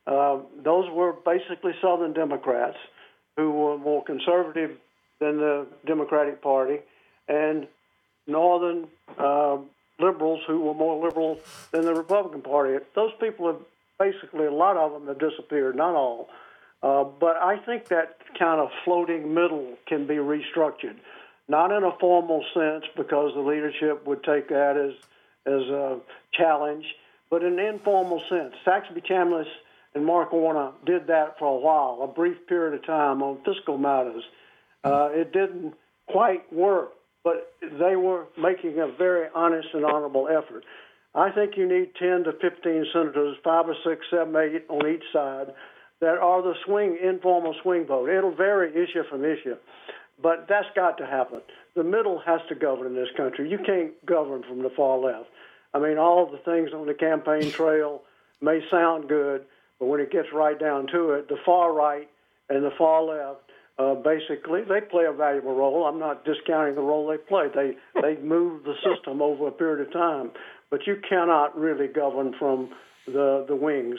[0.06, 2.76] Uh, those were basically Southern Democrats
[3.36, 4.76] who were more conservative
[5.20, 6.78] than the Democratic Party,
[7.28, 7.66] and
[8.26, 8.86] Northern
[9.18, 9.58] uh,
[9.98, 11.38] liberals who were more liberal
[11.70, 12.84] than the Republican Party.
[12.94, 13.60] Those people have
[13.98, 16.28] basically, a lot of them have disappeared, not all.
[16.82, 20.96] Uh, but I think that kind of floating middle can be restructured,
[21.48, 24.94] not in a formal sense because the leadership would take that as
[25.46, 25.98] as a
[26.32, 26.86] challenge,
[27.30, 28.54] but in an informal sense.
[28.64, 29.46] Saxby Chambliss
[29.94, 33.78] and Mark Warner did that for a while, a brief period of time on fiscal
[33.78, 34.24] matters.
[34.82, 35.74] Uh, it didn't
[36.08, 40.64] quite work, but they were making a very honest and honorable effort.
[41.14, 45.04] I think you need 10 to 15 senators, five or six, seven, eight on each
[45.12, 45.54] side,
[46.00, 48.08] that are the swing, informal swing vote.
[48.08, 49.56] It'll vary issue from issue,
[50.20, 51.40] but that's got to happen.
[51.76, 53.48] The middle has to govern in this country.
[53.48, 55.28] You can't govern from the far left.
[55.72, 58.02] I mean, all the things on the campaign trail
[58.40, 59.44] may sound good,
[59.84, 62.08] but when it gets right down to it, the far right
[62.48, 63.42] and the far left
[63.78, 65.84] uh, basically they play a valuable role.
[65.84, 67.48] I'm not discounting the role they play.
[67.54, 70.30] They they move the system over a period of time,
[70.70, 72.70] but you cannot really govern from
[73.06, 73.98] the the wings.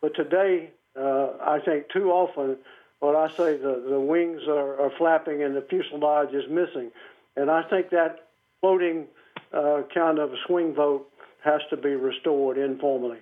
[0.00, 2.58] But today, uh, I think too often,
[3.00, 6.92] what I say the the wings are, are flapping and the fuselage is missing,
[7.34, 8.28] and I think that
[8.60, 9.06] floating
[9.52, 11.08] uh, kind of swing vote
[11.42, 13.18] has to be restored informally.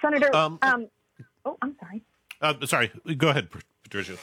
[0.00, 0.88] Senator, um, um,
[1.44, 2.02] oh, I'm sorry.
[2.40, 3.48] Uh, sorry, go ahead,
[3.82, 4.16] Patricia.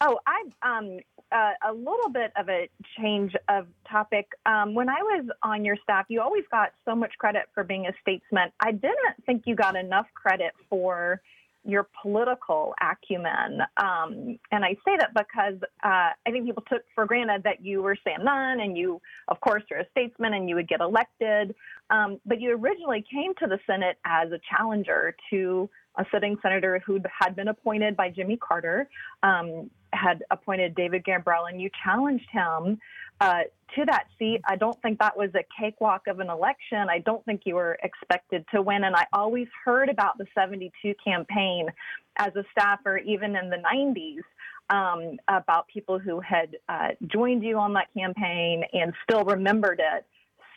[0.00, 0.98] Oh, I um,
[1.32, 4.28] uh, a little bit of a change of topic.
[4.46, 7.86] Um, when I was on your staff, you always got so much credit for being
[7.86, 8.50] a statesman.
[8.60, 11.20] I didn't think you got enough credit for
[11.64, 13.60] your political acumen.
[13.76, 17.82] Um, and I say that because uh, I think people took for granted that you
[17.82, 21.54] were Sam Nunn and you, of course, are a statesman and you would get elected.
[21.90, 26.82] Um, but you originally came to the Senate as a challenger to a sitting senator
[26.84, 28.88] who had been appointed by Jimmy Carter,
[29.22, 32.78] um, had appointed David Gambrell, and you challenged him
[33.20, 33.42] uh,
[33.74, 34.40] to that seat.
[34.46, 36.86] I don't think that was a cakewalk of an election.
[36.90, 38.84] I don't think you were expected to win.
[38.84, 41.68] And I always heard about the 72 campaign
[42.16, 44.22] as a staffer, even in the 90s.
[44.70, 50.06] Um, about people who had uh, joined you on that campaign and still remembered it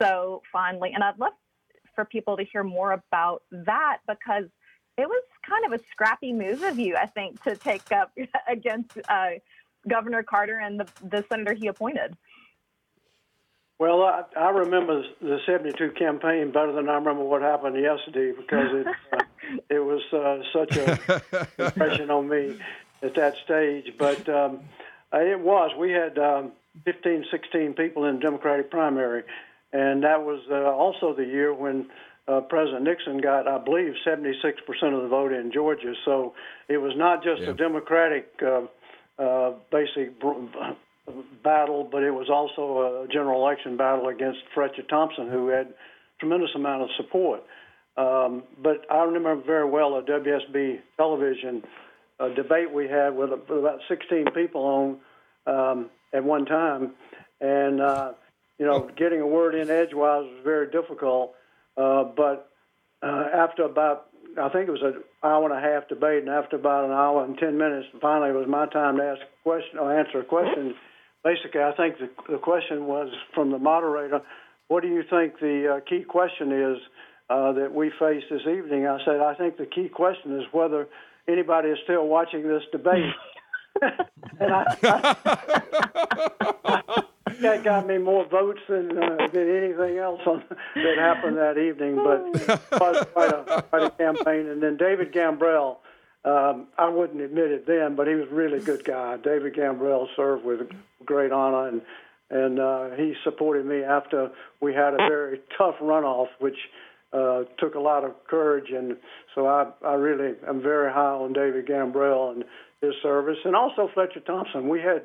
[0.02, 0.92] so fondly.
[0.94, 1.34] And I'd love
[1.94, 4.46] for people to hear more about that because
[4.98, 8.12] it was kind of a scrappy move of you, I think, to take up
[8.48, 9.30] against uh,
[9.88, 12.18] Governor Carter and the, the senator he appointed.
[13.80, 18.70] Well, I, I remember the '72 campaign better than I remember what happened yesterday because
[18.74, 19.24] it uh,
[19.70, 22.58] it was uh, such a impression on me
[23.04, 23.94] at that stage.
[24.00, 24.62] But um,
[25.14, 25.72] it was.
[25.78, 26.54] We had um,
[26.86, 29.24] 15, 16 people in the Democratic primary,
[29.72, 31.88] and that was uh, also the year when
[32.28, 34.34] uh, President Nixon got, I believe, 76%
[34.94, 35.94] of the vote in Georgia.
[36.06, 36.34] So
[36.68, 37.50] it was not just yeah.
[37.50, 38.64] a Democratic uh,
[39.22, 40.20] uh, basic
[41.44, 45.74] battle, but it was also a general election battle against Fletcher Thompson, who had
[46.20, 47.44] tremendous amount of support.
[47.96, 51.64] Um, but I remember very well a WSB television
[52.20, 54.98] uh, debate we had with, with about 16 people on
[55.48, 56.92] um, at one time,
[57.40, 58.12] and uh,
[58.60, 61.34] you know, getting a word in edgewise was very difficult.
[61.78, 62.50] Uh, but
[63.04, 64.08] uh, after about,
[64.42, 67.24] I think it was an hour and a half debate, and after about an hour
[67.24, 70.26] and ten minutes, finally it was my time to ask a question or answer a
[70.26, 70.76] question.
[71.24, 74.22] Basically, I think the, the question was from the moderator,
[74.68, 76.78] "What do you think the uh, key question is
[77.30, 80.88] uh, that we face this evening?" I said, "I think the key question is whether
[81.28, 83.04] anybody is still watching this debate."
[84.40, 84.66] and I,
[86.66, 87.04] I,
[87.42, 90.44] that got me more votes than uh, than anything else on,
[90.76, 91.96] that happened that evening.
[91.96, 92.48] But it
[92.80, 94.48] was quite a quite a campaign.
[94.48, 95.78] And then David Gambrell,
[96.26, 99.18] um, I wouldn't admit it then, but he was a really good guy.
[99.18, 100.70] David Gambrell served with
[101.06, 101.82] great honor, and
[102.30, 104.32] and uh, he supported me after
[104.62, 106.58] we had a very tough runoff, which.
[107.14, 108.98] Uh, took a lot of courage, and
[109.34, 112.44] so I, I really am very high on David Gambrell and
[112.82, 114.68] his service, and also Fletcher Thompson.
[114.68, 115.04] We had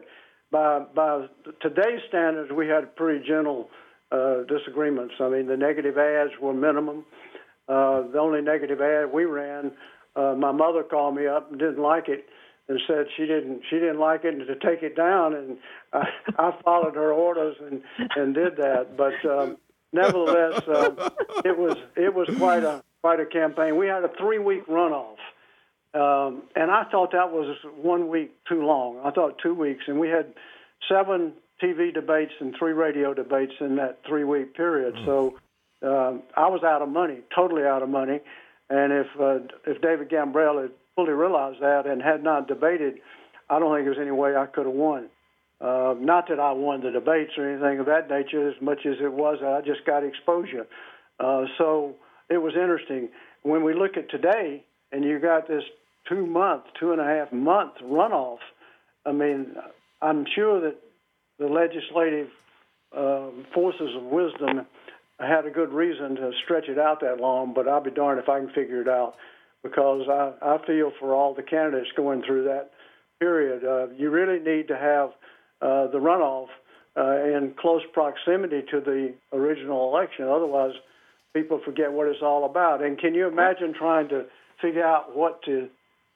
[0.53, 1.27] by by
[1.61, 3.71] today's standards, we had pretty gentle
[4.13, 5.15] uh, disagreements.
[5.19, 7.05] I mean, the negative ads were minimum.
[7.69, 9.73] Uh, the only negative ad we ran,
[10.15, 12.27] uh, my mother called me up and didn't like it,
[12.69, 15.57] and said she didn't she didn't like it and to take it down, and
[15.93, 16.07] I,
[16.39, 17.83] I followed her orders and
[18.15, 18.97] and did that.
[18.97, 19.57] But um,
[19.93, 21.11] nevertheless, uh,
[21.45, 23.77] it was it was quite a quite a campaign.
[23.77, 25.17] We had a three week runoff.
[25.95, 29.01] Um, and I thought that was one week too long.
[29.05, 30.33] I thought two weeks, and we had
[30.89, 34.95] seven TV debates and three radio debates in that three week period.
[34.95, 35.05] Mm.
[35.05, 35.39] So
[35.83, 38.21] um, I was out of money, totally out of money.
[38.71, 42.95] And if uh, if David Gambrell had fully realized that and had not debated,
[43.51, 45.09] I don't think there's any way I could have won.
[45.61, 48.97] Uh, not that I won the debates or anything of that nature, as much as
[49.01, 50.67] it was I just got exposure.
[51.21, 51.95] Uh, so
[52.31, 53.11] it was interesting.
[53.43, 55.63] When we look at today, and you got this
[56.09, 58.39] two month, two and a half month runoff.
[59.05, 59.55] I mean,
[60.01, 60.77] I'm sure that
[61.39, 62.29] the legislative
[62.97, 64.67] uh, forces of wisdom
[65.19, 68.29] had a good reason to stretch it out that long, but I'll be darned if
[68.29, 69.15] I can figure it out
[69.63, 72.71] because I, I feel for all the candidates going through that
[73.21, 73.65] period.
[73.65, 75.11] Uh, you really need to have
[75.61, 76.49] uh, the runoff
[76.97, 80.27] uh, in close proximity to the original election.
[80.29, 80.73] Otherwise,
[81.35, 82.83] people forget what it's all about.
[82.83, 84.25] And can you imagine trying to
[84.61, 85.69] figure out what to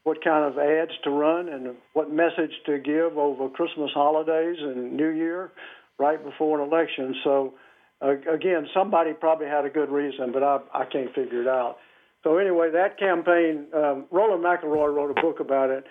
[0.06, 4.96] what kind of ads to run and what message to give over Christmas holidays and
[4.96, 5.50] New Year
[5.98, 7.16] right before an election.
[7.24, 7.54] So,
[8.00, 11.78] uh, again, somebody probably had a good reason, but I, I can't figure it out.
[12.22, 15.84] So, anyway, that campaign, um, Roland McElroy wrote a book about it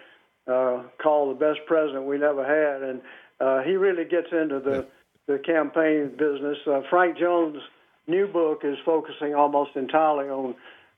[0.47, 3.01] uh, called The Best President We Never Had, and
[3.41, 4.87] uh, he really gets into the,
[5.27, 6.57] the campaign business.
[6.65, 7.61] Uh, Frank Jones'
[8.07, 10.55] new book is focusing almost entirely on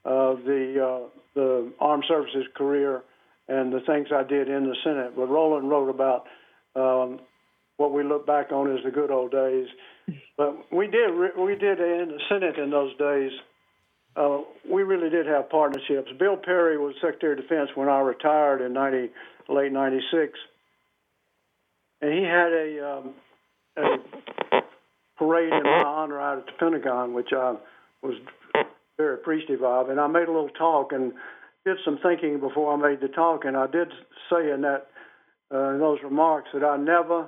[0.08, 3.03] the uh, the armed services career
[3.47, 5.14] and the things I did in the Senate.
[5.16, 6.26] But Roland wrote about
[6.76, 7.20] um,
[7.78, 9.68] what we look back on as the good old days.
[10.38, 13.32] But we did we did in the Senate in those days.
[14.16, 14.39] Uh,
[14.72, 16.10] we really did have partnerships.
[16.18, 19.12] Bill Perry was Secretary of Defense when I retired in 90,
[19.47, 20.39] late '96,
[22.01, 23.14] and he had a, um,
[23.78, 24.62] a
[25.18, 27.58] parade in my honor out at the Pentagon, which I
[28.01, 28.16] was
[28.98, 29.89] very appreciative of.
[29.89, 31.14] And I made a little talk and
[31.66, 33.45] did some thinking before I made the talk.
[33.45, 33.89] And I did
[34.30, 34.88] say in that
[35.54, 37.28] uh, in those remarks that I never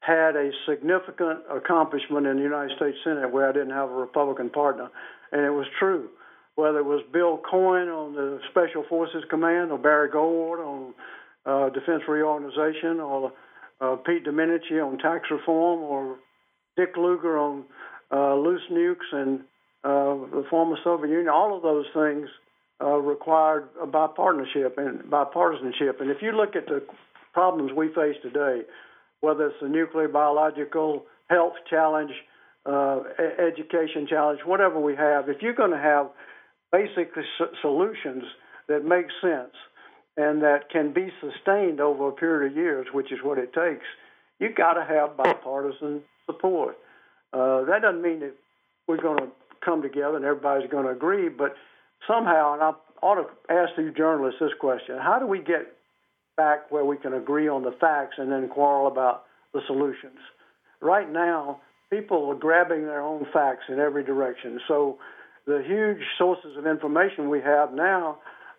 [0.00, 4.48] had a significant accomplishment in the United States Senate where I didn't have a Republican
[4.48, 4.88] partner,
[5.30, 6.08] and it was true.
[6.54, 10.94] Whether it was Bill Cohen on the Special Forces Command, or Barry Goldwater on
[11.44, 13.32] uh, Defense Reorganization, or
[13.82, 16.16] uh, Pete Domenici on tax reform, or
[16.76, 17.64] Dick Lugar on
[18.10, 19.40] uh, loose nukes and
[19.82, 22.28] the former Soviet Union, all of those things
[22.82, 26.00] uh, required bipartisanship and bipartisanship.
[26.00, 26.82] And if you look at the
[27.32, 28.62] problems we face today,
[29.20, 32.12] whether it's the nuclear, biological, health challenge,
[32.66, 33.00] uh,
[33.38, 36.08] education challenge, whatever we have, if you're going to have
[36.72, 37.10] basic
[37.60, 38.24] solutions
[38.68, 39.54] that make sense
[40.16, 43.86] and that can be sustained over a period of years, which is what it takes,
[44.38, 46.76] you've got to have bipartisan support.
[47.32, 48.34] Uh, that doesn't mean that
[48.86, 49.28] we're going to
[49.64, 51.28] come together and everybody's going to agree.
[51.28, 51.54] But
[52.06, 55.76] somehow, and I ought to ask you journalists this question: How do we get
[56.36, 60.18] back where we can agree on the facts and then quarrel about the solutions?
[60.80, 64.60] Right now, people are grabbing their own facts in every direction.
[64.68, 64.98] So
[65.46, 68.18] the huge sources of information we have now,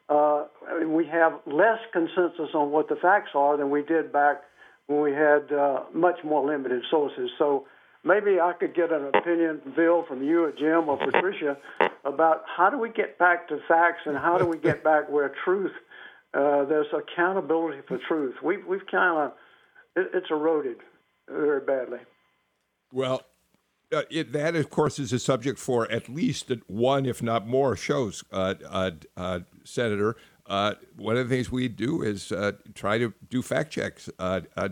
[0.10, 0.45] uh,
[0.86, 4.41] we have less consensus on what the facts are than we did back
[4.88, 7.30] when we had uh, much more limited sources.
[7.39, 7.66] So
[8.04, 11.58] maybe I could get an opinion, Bill, from you or Jim or Patricia
[12.04, 15.34] about how do we get back to facts and how do we get back where
[15.43, 15.72] truth,
[16.34, 18.36] uh, there's accountability for truth.
[18.43, 19.32] We've, we've kind of,
[19.95, 20.78] it, it's eroded
[21.30, 21.99] very badly.
[22.91, 23.24] Well,
[23.93, 27.76] uh, it, that, of course, is a subject for at least one, if not more,
[27.76, 30.16] shows, uh, uh, uh Senator.
[30.47, 34.10] Uh, one of the things we do is uh, try to do fact checks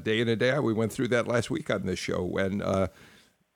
[0.03, 0.63] day in and day out.
[0.63, 2.61] We went through that last week on this show when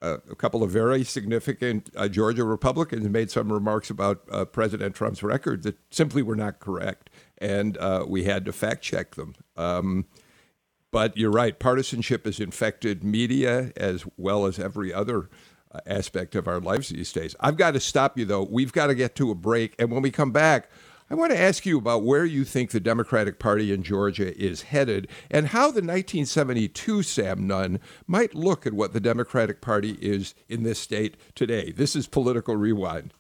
[0.04, 5.78] a couple of very significant Georgia Republicans made some remarks about President Trump's record that
[5.92, 7.78] simply were not correct, and
[8.08, 9.34] we had to fact check them.
[9.56, 10.06] Um,
[10.94, 15.28] but you're right, partisanship has infected media as well as every other
[15.72, 17.36] uh, aspect of our lives these days.
[17.40, 18.44] I've got to stop you, though.
[18.44, 19.74] We've got to get to a break.
[19.80, 20.70] And when we come back,
[21.10, 24.64] I want to ask you about where you think the Democratic Party in Georgia is
[24.64, 30.34] headed and how the 1972 Sam Nunn might look at what the Democratic Party is
[30.48, 31.72] in this state today.
[31.72, 33.14] This is Political Rewind.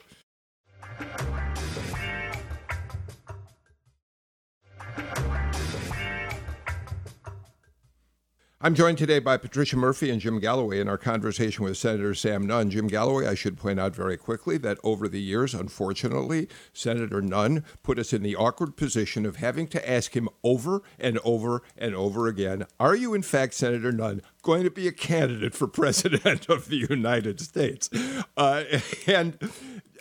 [8.66, 12.47] I'm joined today by Patricia Murphy and Jim Galloway in our conversation with Senator Sam
[12.47, 12.70] Nunn.
[12.70, 17.66] Jim Galloway, I should point out very quickly that over the years, unfortunately, Senator Nunn
[17.84, 21.93] put us in the awkward position of having to ask him over and over and
[21.93, 26.47] over again Are you, in fact, Senator Nunn, going to be a candidate for President
[26.47, 27.89] of the United States?
[28.38, 28.64] Uh,
[29.05, 29.38] and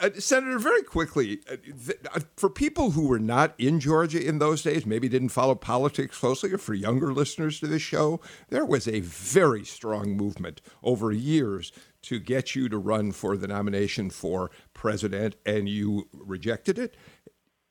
[0.02, 4.38] uh, Senator, very quickly, uh, th- uh, for people who were not in Georgia in
[4.38, 8.66] those days, maybe didn't follow politics closely, or for younger listeners to this show, there
[8.66, 11.70] was a very strong movement over years
[12.02, 16.96] to get you to run for the nomination for president, and you rejected it.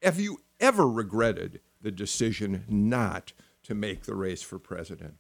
[0.02, 5.16] Have you ever regretted the decision not to make the race for president?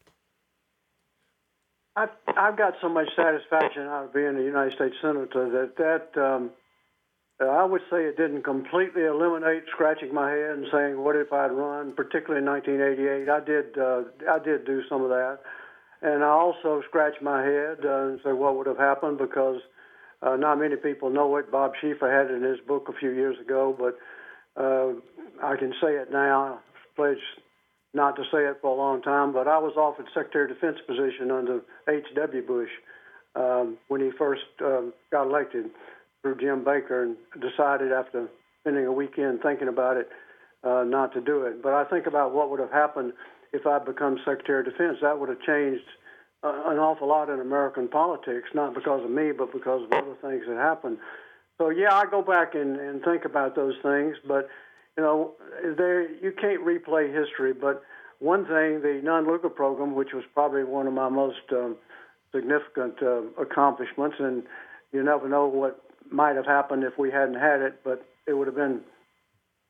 [1.96, 6.22] I've, I've got so much satisfaction out of being a United States Senator that that
[6.22, 6.52] um,
[7.42, 11.34] uh, I would say it didn't completely eliminate scratching my head and saying, "What if
[11.34, 13.78] I'd run?" Particularly in 1988, I did.
[13.78, 15.40] Uh, I did do some of that,
[16.02, 19.60] and I also scratched my head uh, and say, "What would have happened?" Because
[20.22, 21.52] uh, not many people know it.
[21.52, 23.98] Bob Schieffer had it in his book a few years ago, but
[24.62, 24.94] uh,
[25.44, 26.42] I can say it now.
[26.42, 26.58] I
[26.96, 27.22] pledged
[27.94, 30.78] not to say it for a long time, but I was offered Secretary of Defense
[30.88, 32.46] position under H.W.
[32.46, 32.70] Bush
[33.36, 35.66] um, when he first um, got elected
[36.22, 38.28] through Jim Baker and decided after
[38.62, 40.10] spending a weekend thinking about it
[40.64, 41.64] uh, not to do it.
[41.64, 43.14] But I think about what would have happened
[43.54, 44.98] if I'd become Secretary of Defense.
[45.02, 45.84] That would have changed
[46.44, 50.16] uh, an awful lot in American politics, not because of me, but because of other
[50.22, 50.98] things that happened.
[51.58, 54.48] So yeah, I go back and, and think about those things, but
[54.98, 55.34] you know,
[55.78, 57.54] there you can't replay history.
[57.54, 57.84] But
[58.20, 61.76] one thing, the Nunn-Lugar program, which was probably one of my most um,
[62.34, 64.44] significant uh, accomplishments, and
[64.92, 65.82] you never know what
[66.12, 68.82] might have happened if we hadn't had it, but it would have been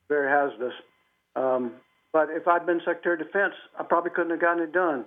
[0.09, 0.73] very hazardous.
[1.35, 1.73] Um,
[2.11, 5.05] but if I'd been Secretary of Defense, I probably couldn't have gotten it done.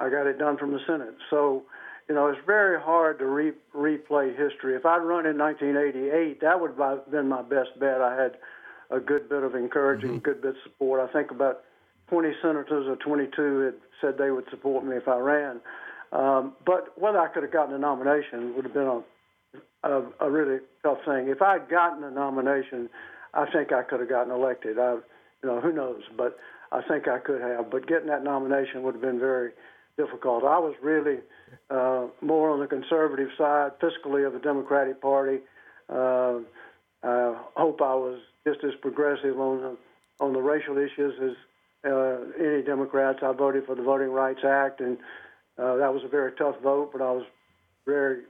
[0.00, 1.14] I got it done from the Senate.
[1.30, 1.64] So,
[2.08, 4.74] you know, it's very hard to re- replay history.
[4.74, 8.00] If I'd run in 1988, that would have been my best bet.
[8.00, 8.36] I had
[8.90, 10.18] a good bit of encouraging, mm-hmm.
[10.18, 11.06] good bit of support.
[11.06, 11.62] I think about
[12.08, 15.60] 20 senators or 22 had said they would support me if I ran.
[16.12, 19.02] Um, but whether I could have gotten a nomination would have been a
[19.82, 21.28] a, a really tough thing.
[21.28, 22.88] If I'd gotten a nomination,
[23.34, 24.78] I think I could have gotten elected.
[24.78, 25.02] I, you
[25.44, 26.02] know, who knows?
[26.16, 26.38] But
[26.72, 27.70] I think I could have.
[27.70, 29.52] But getting that nomination would have been very
[29.96, 30.44] difficult.
[30.44, 31.18] I was really
[31.70, 35.38] uh, more on the conservative side, fiscally, of the Democratic Party.
[35.88, 36.40] Uh,
[37.02, 39.76] I hope I was just as progressive on the
[40.18, 43.18] on the racial issues as uh, any Democrats.
[43.22, 44.96] I voted for the Voting Rights Act, and
[45.58, 47.24] uh, that was a very tough vote, but I was
[47.86, 48.22] very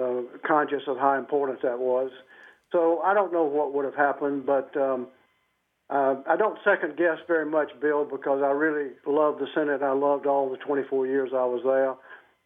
[0.00, 2.10] uh, conscious of how important that was.
[2.72, 5.08] So I don't know what would have happened, but um,
[5.88, 9.82] uh, I don't second guess very much, Bill, because I really loved the Senate.
[9.82, 11.94] I loved all the 24 years I was there,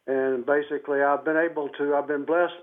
[0.07, 1.95] and basically I've been able to.
[1.97, 2.61] I've been blessed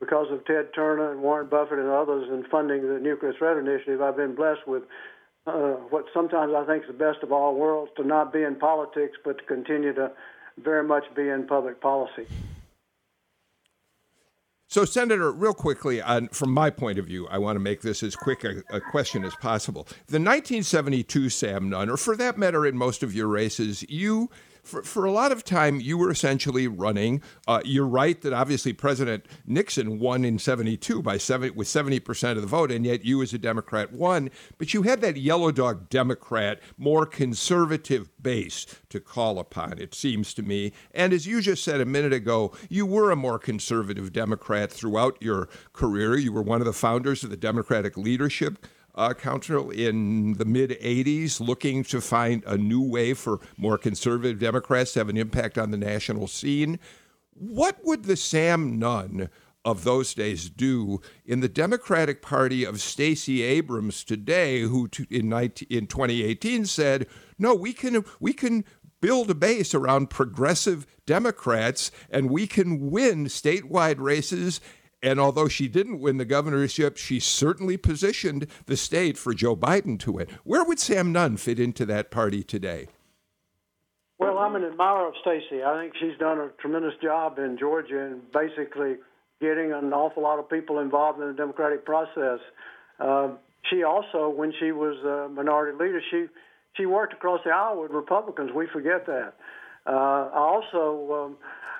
[0.00, 4.00] because of Ted Turner and Warren Buffett and others in funding the Nuclear Threat Initiative.
[4.00, 4.84] I've been blessed with
[5.46, 8.56] uh, what sometimes I think is the best of all worlds: to not be in
[8.56, 10.10] politics, but to continue to
[10.58, 12.26] very much be in public policy.
[14.74, 18.02] So, Senator, real quickly, on, from my point of view, I want to make this
[18.02, 19.84] as quick a, a, question as possible.
[20.08, 24.30] The 1972 Sam Nunn, or for that matter, in most of your races, you
[24.64, 27.22] for, for a lot of time, you were essentially running.
[27.46, 32.46] Uh, you're right that obviously President Nixon won in 72 by with 70% of the
[32.46, 34.30] vote, and yet you as a Democrat won.
[34.58, 40.34] But you had that yellow dog Democrat, more conservative base to call upon, it seems
[40.34, 40.72] to me.
[40.92, 45.18] And as you just said a minute ago, you were a more conservative Democrat throughout
[45.20, 46.16] your career.
[46.16, 50.70] You were one of the founders of the Democratic Leadership uh, Council in the mid
[50.70, 55.58] 80s, looking to find a new way for more conservative Democrats to have an impact
[55.58, 56.78] on the national scene.
[57.32, 59.28] What would the Sam Nunn
[59.64, 65.68] of those days do in the Democratic Party of Stacey Abrams today, who in, 19,
[65.70, 67.06] in 2018 said,
[67.38, 68.64] "No, we can we can
[69.00, 74.60] build a base around progressive Democrats, and we can win statewide races
[75.04, 80.00] and although she didn't win the governorship, she certainly positioned the state for Joe Biden
[80.00, 80.26] to win.
[80.44, 82.88] Where would Sam Nunn fit into that party today?
[84.18, 85.62] Well, I'm an admirer of Stacey.
[85.62, 88.94] I think she's done a tremendous job in Georgia and basically
[89.42, 92.38] getting an awful lot of people involved in the democratic process.
[92.98, 93.32] Uh,
[93.70, 96.26] she also, when she was a minority leader, she
[96.76, 98.52] she worked across the aisle with Republicans.
[98.52, 99.34] We forget that.
[99.86, 101.36] Uh, I also um,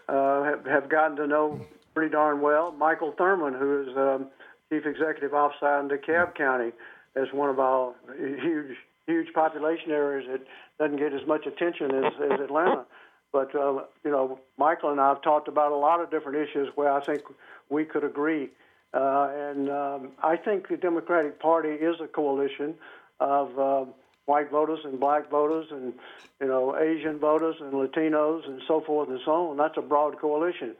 [0.08, 1.60] uh, have, have gotten to know
[1.94, 2.72] pretty darn well.
[2.72, 4.28] Michael Thurmond, who is um,
[4.70, 6.72] chief executive officer in DeKalb County,
[7.16, 8.76] is one of our huge,
[9.06, 10.40] huge population areas that
[10.78, 12.84] doesn't get as much attention as, as Atlanta.
[13.32, 16.68] But uh, you know, Michael and I have talked about a lot of different issues
[16.74, 17.22] where I think
[17.68, 18.50] we could agree.
[18.92, 22.74] Uh, and um, I think the Democratic Party is a coalition
[23.18, 23.84] of uh,
[24.26, 25.92] white voters and black voters and
[26.40, 29.56] you know Asian voters and Latinos and so forth and so on.
[29.56, 30.76] That's a broad coalition.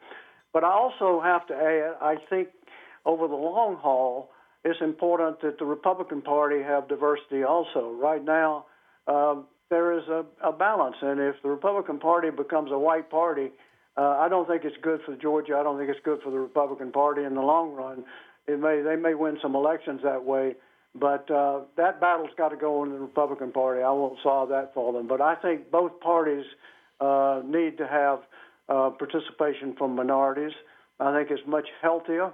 [0.54, 2.48] But I also have to add, I think
[3.04, 4.30] over the long haul,
[4.64, 7.92] it's important that the Republican Party have diversity also.
[8.00, 8.66] Right now,
[9.08, 13.50] um, there is a, a, balance, and if the Republican Party becomes a white party,
[13.96, 15.56] uh, I don't think it's good for Georgia.
[15.58, 18.04] I don't think it's good for the Republican Party in the long run.
[18.46, 20.54] It may they may win some elections that way,
[20.94, 23.82] but uh, that battle's got to go in the Republican Party.
[23.82, 26.44] I won't solve that for them, but I think both parties
[27.00, 28.20] uh, need to have
[28.68, 30.52] uh, participation from minorities.
[31.00, 32.32] I think it's much healthier.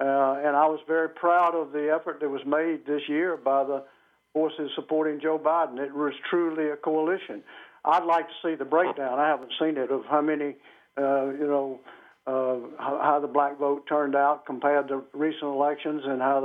[0.00, 3.64] Uh, and I was very proud of the effort that was made this year by
[3.64, 3.84] the
[4.32, 5.78] forces supporting Joe Biden.
[5.78, 7.42] It was truly a coalition.
[7.84, 9.18] I'd like to see the breakdown.
[9.18, 10.56] I haven't seen it of how many,
[10.98, 11.80] uh, you know,
[12.26, 16.40] uh, how, the black vote turned out compared to recent elections and how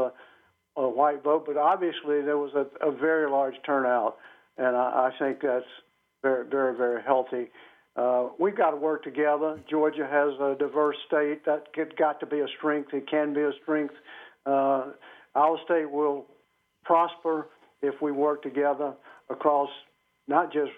[0.75, 1.45] the uh, white vote.
[1.45, 4.17] But obviously, there was a, a very large turnout,
[4.57, 5.65] and I, I think that's
[6.23, 7.49] very, very, very healthy.
[7.97, 9.59] Uh, we've got to work together.
[9.69, 11.43] Georgia has a diverse state.
[11.45, 11.65] That
[11.97, 12.93] got to be a strength.
[12.93, 13.95] It can be a strength.
[14.45, 14.91] Uh,
[15.35, 16.25] our state will
[16.85, 17.47] prosper
[17.81, 18.93] if we work together
[19.29, 19.69] across
[20.27, 20.71] not just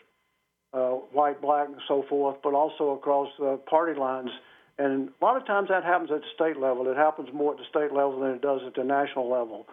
[0.74, 4.30] uh, white, black, and so forth, but also across uh, party lines.
[4.78, 6.90] And a lot of times that happens at the state level.
[6.90, 9.68] It happens more at the state level than it does at the national level.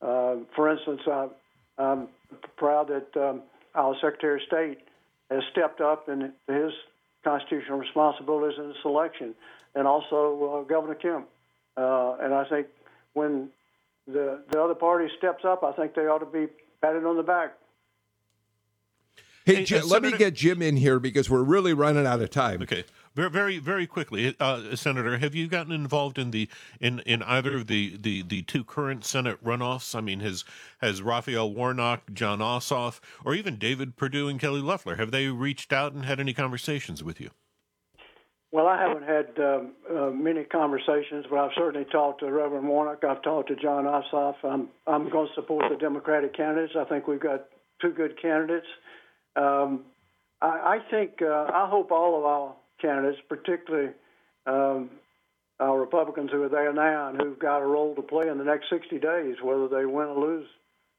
[0.00, 1.28] Uh, for instance, I,
[1.78, 2.08] I'm
[2.56, 3.42] proud that um,
[3.74, 4.78] our Secretary of State
[5.30, 6.72] has stepped up in his
[7.24, 9.34] constitutional responsibilities in the selection,
[9.74, 11.28] and also uh, Governor Kemp.
[11.76, 12.66] Uh, and I think
[13.14, 13.48] when
[14.06, 16.48] the the other party steps up, I think they ought to be
[16.80, 17.54] patted on the back.
[19.44, 22.30] Hey, hey Jim, let me get Jim in here because we're really running out of
[22.30, 22.62] time.
[22.62, 22.84] Okay.
[23.14, 26.48] Very, very, very quickly, uh, Senator, have you gotten involved in the
[26.80, 29.94] in, in either of the, the, the two current Senate runoffs?
[29.94, 30.44] I mean, has
[30.80, 35.72] has Raphael Warnock, Jon Ossoff, or even David Perdue and Kelly Loeffler have they reached
[35.72, 37.30] out and had any conversations with you?
[38.50, 43.02] Well, I haven't had um, uh, many conversations, but I've certainly talked to Reverend Warnock.
[43.02, 44.36] I've talked to Jon Ossoff.
[44.42, 46.74] I'm I'm going to support the Democratic candidates.
[46.78, 47.46] I think we've got
[47.80, 48.66] two good candidates.
[49.36, 49.84] Um,
[50.40, 53.90] I, I think uh, I hope all of our candidates, particularly
[54.46, 54.90] um,
[55.60, 58.44] our Republicans who are there now and who've got a role to play in the
[58.44, 60.46] next 60 days, whether they win or lose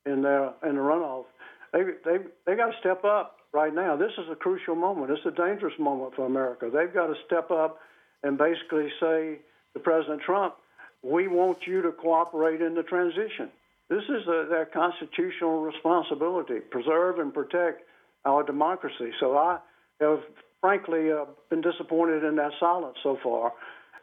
[0.06, 1.26] in their in the runoff.
[1.72, 3.96] They they they got to step up right now.
[3.96, 5.12] This is a crucial moment.
[5.12, 6.70] It's a dangerous moment for America.
[6.74, 7.80] They've got to step up
[8.24, 9.40] and basically say
[9.74, 10.56] to President Trump,
[11.04, 13.50] "We want you to cooperate in the transition."
[13.90, 17.84] This is a, their constitutional responsibility: preserve and protect
[18.26, 19.12] our democracy.
[19.20, 19.60] So I
[20.00, 20.20] have
[20.64, 23.51] frankly uh, been disappointed in that silence so far.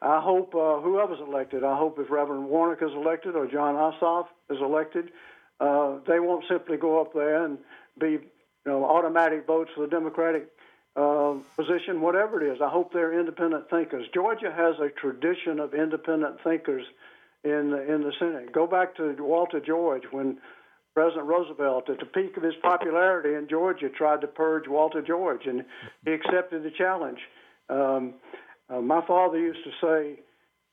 [0.02, 4.26] I hope uh, whoever's elected, I hope if Reverend Warnock is elected or Jon Ossoff
[4.50, 5.10] is elected,
[5.58, 7.56] uh, they won't simply go up there and
[7.98, 8.20] be you
[8.66, 10.48] know, automatic votes for the Democratic
[10.96, 12.60] uh, position, whatever it is.
[12.62, 14.06] I hope they're independent thinkers.
[14.12, 16.84] Georgia has a tradition of independent thinkers
[17.42, 18.52] in the, in the Senate.
[18.52, 20.36] Go back to Walter George when
[20.94, 25.46] President Roosevelt, at the peak of his popularity in Georgia, tried to purge Walter George,
[25.46, 25.64] and
[26.04, 27.18] he accepted the challenge.
[27.68, 28.14] Um,
[28.68, 30.20] uh, my father used to say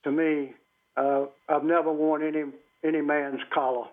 [0.04, 0.54] to me,
[0.96, 2.46] uh, "I've never worn any
[2.84, 3.88] any man's collar,"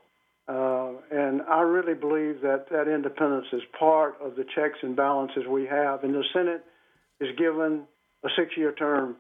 [0.49, 5.47] uh, and I really believe that that independence is part of the checks and balances
[5.47, 6.05] we have.
[6.05, 6.65] And the Senate
[7.21, 7.87] is given
[8.25, 9.17] a six-year term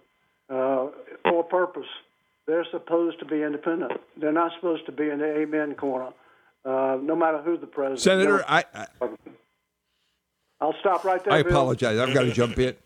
[0.48, 0.88] uh,
[1.28, 1.88] for a purpose.
[2.46, 3.92] They're supposed to be independent.
[4.18, 6.10] They're not supposed to be in the amen corner,
[6.64, 8.00] uh, no matter who the president.
[8.00, 8.86] Senator, no, I, I
[10.60, 11.32] I'll stop right there.
[11.32, 11.52] I Bill.
[11.52, 11.98] apologize.
[11.98, 12.76] I've got to jump in.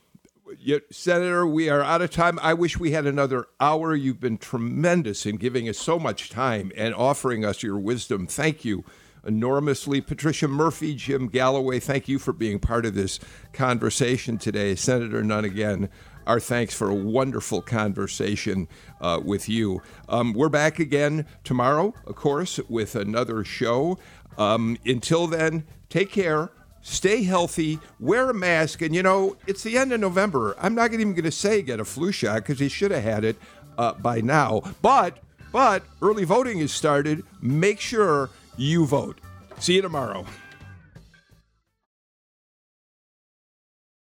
[0.91, 2.39] Senator, we are out of time.
[2.41, 3.95] I wish we had another hour.
[3.95, 8.26] You've been tremendous in giving us so much time and offering us your wisdom.
[8.26, 8.85] Thank you
[9.26, 10.01] enormously.
[10.01, 13.20] Patricia Murphy, Jim Galloway, thank you for being part of this
[13.53, 14.74] conversation today.
[14.74, 15.91] Senator Nunn, again,
[16.29, 18.68] our thanks for a wonderful conversation
[19.01, 19.83] uh, with you.
[20.11, 23.99] Um, we're back again tomorrow, of course, with another show.
[24.37, 26.51] Um, until then, take care
[26.81, 30.55] stay healthy, wear a mask, and you know, it's the end of November.
[30.59, 33.24] I'm not even going to say get a flu shot because he should have had
[33.24, 33.37] it
[33.76, 34.62] uh, by now.
[34.81, 35.18] But,
[35.53, 37.24] but early voting has started.
[37.43, 39.20] Make sure you vote.
[39.59, 40.24] See you tomorrow.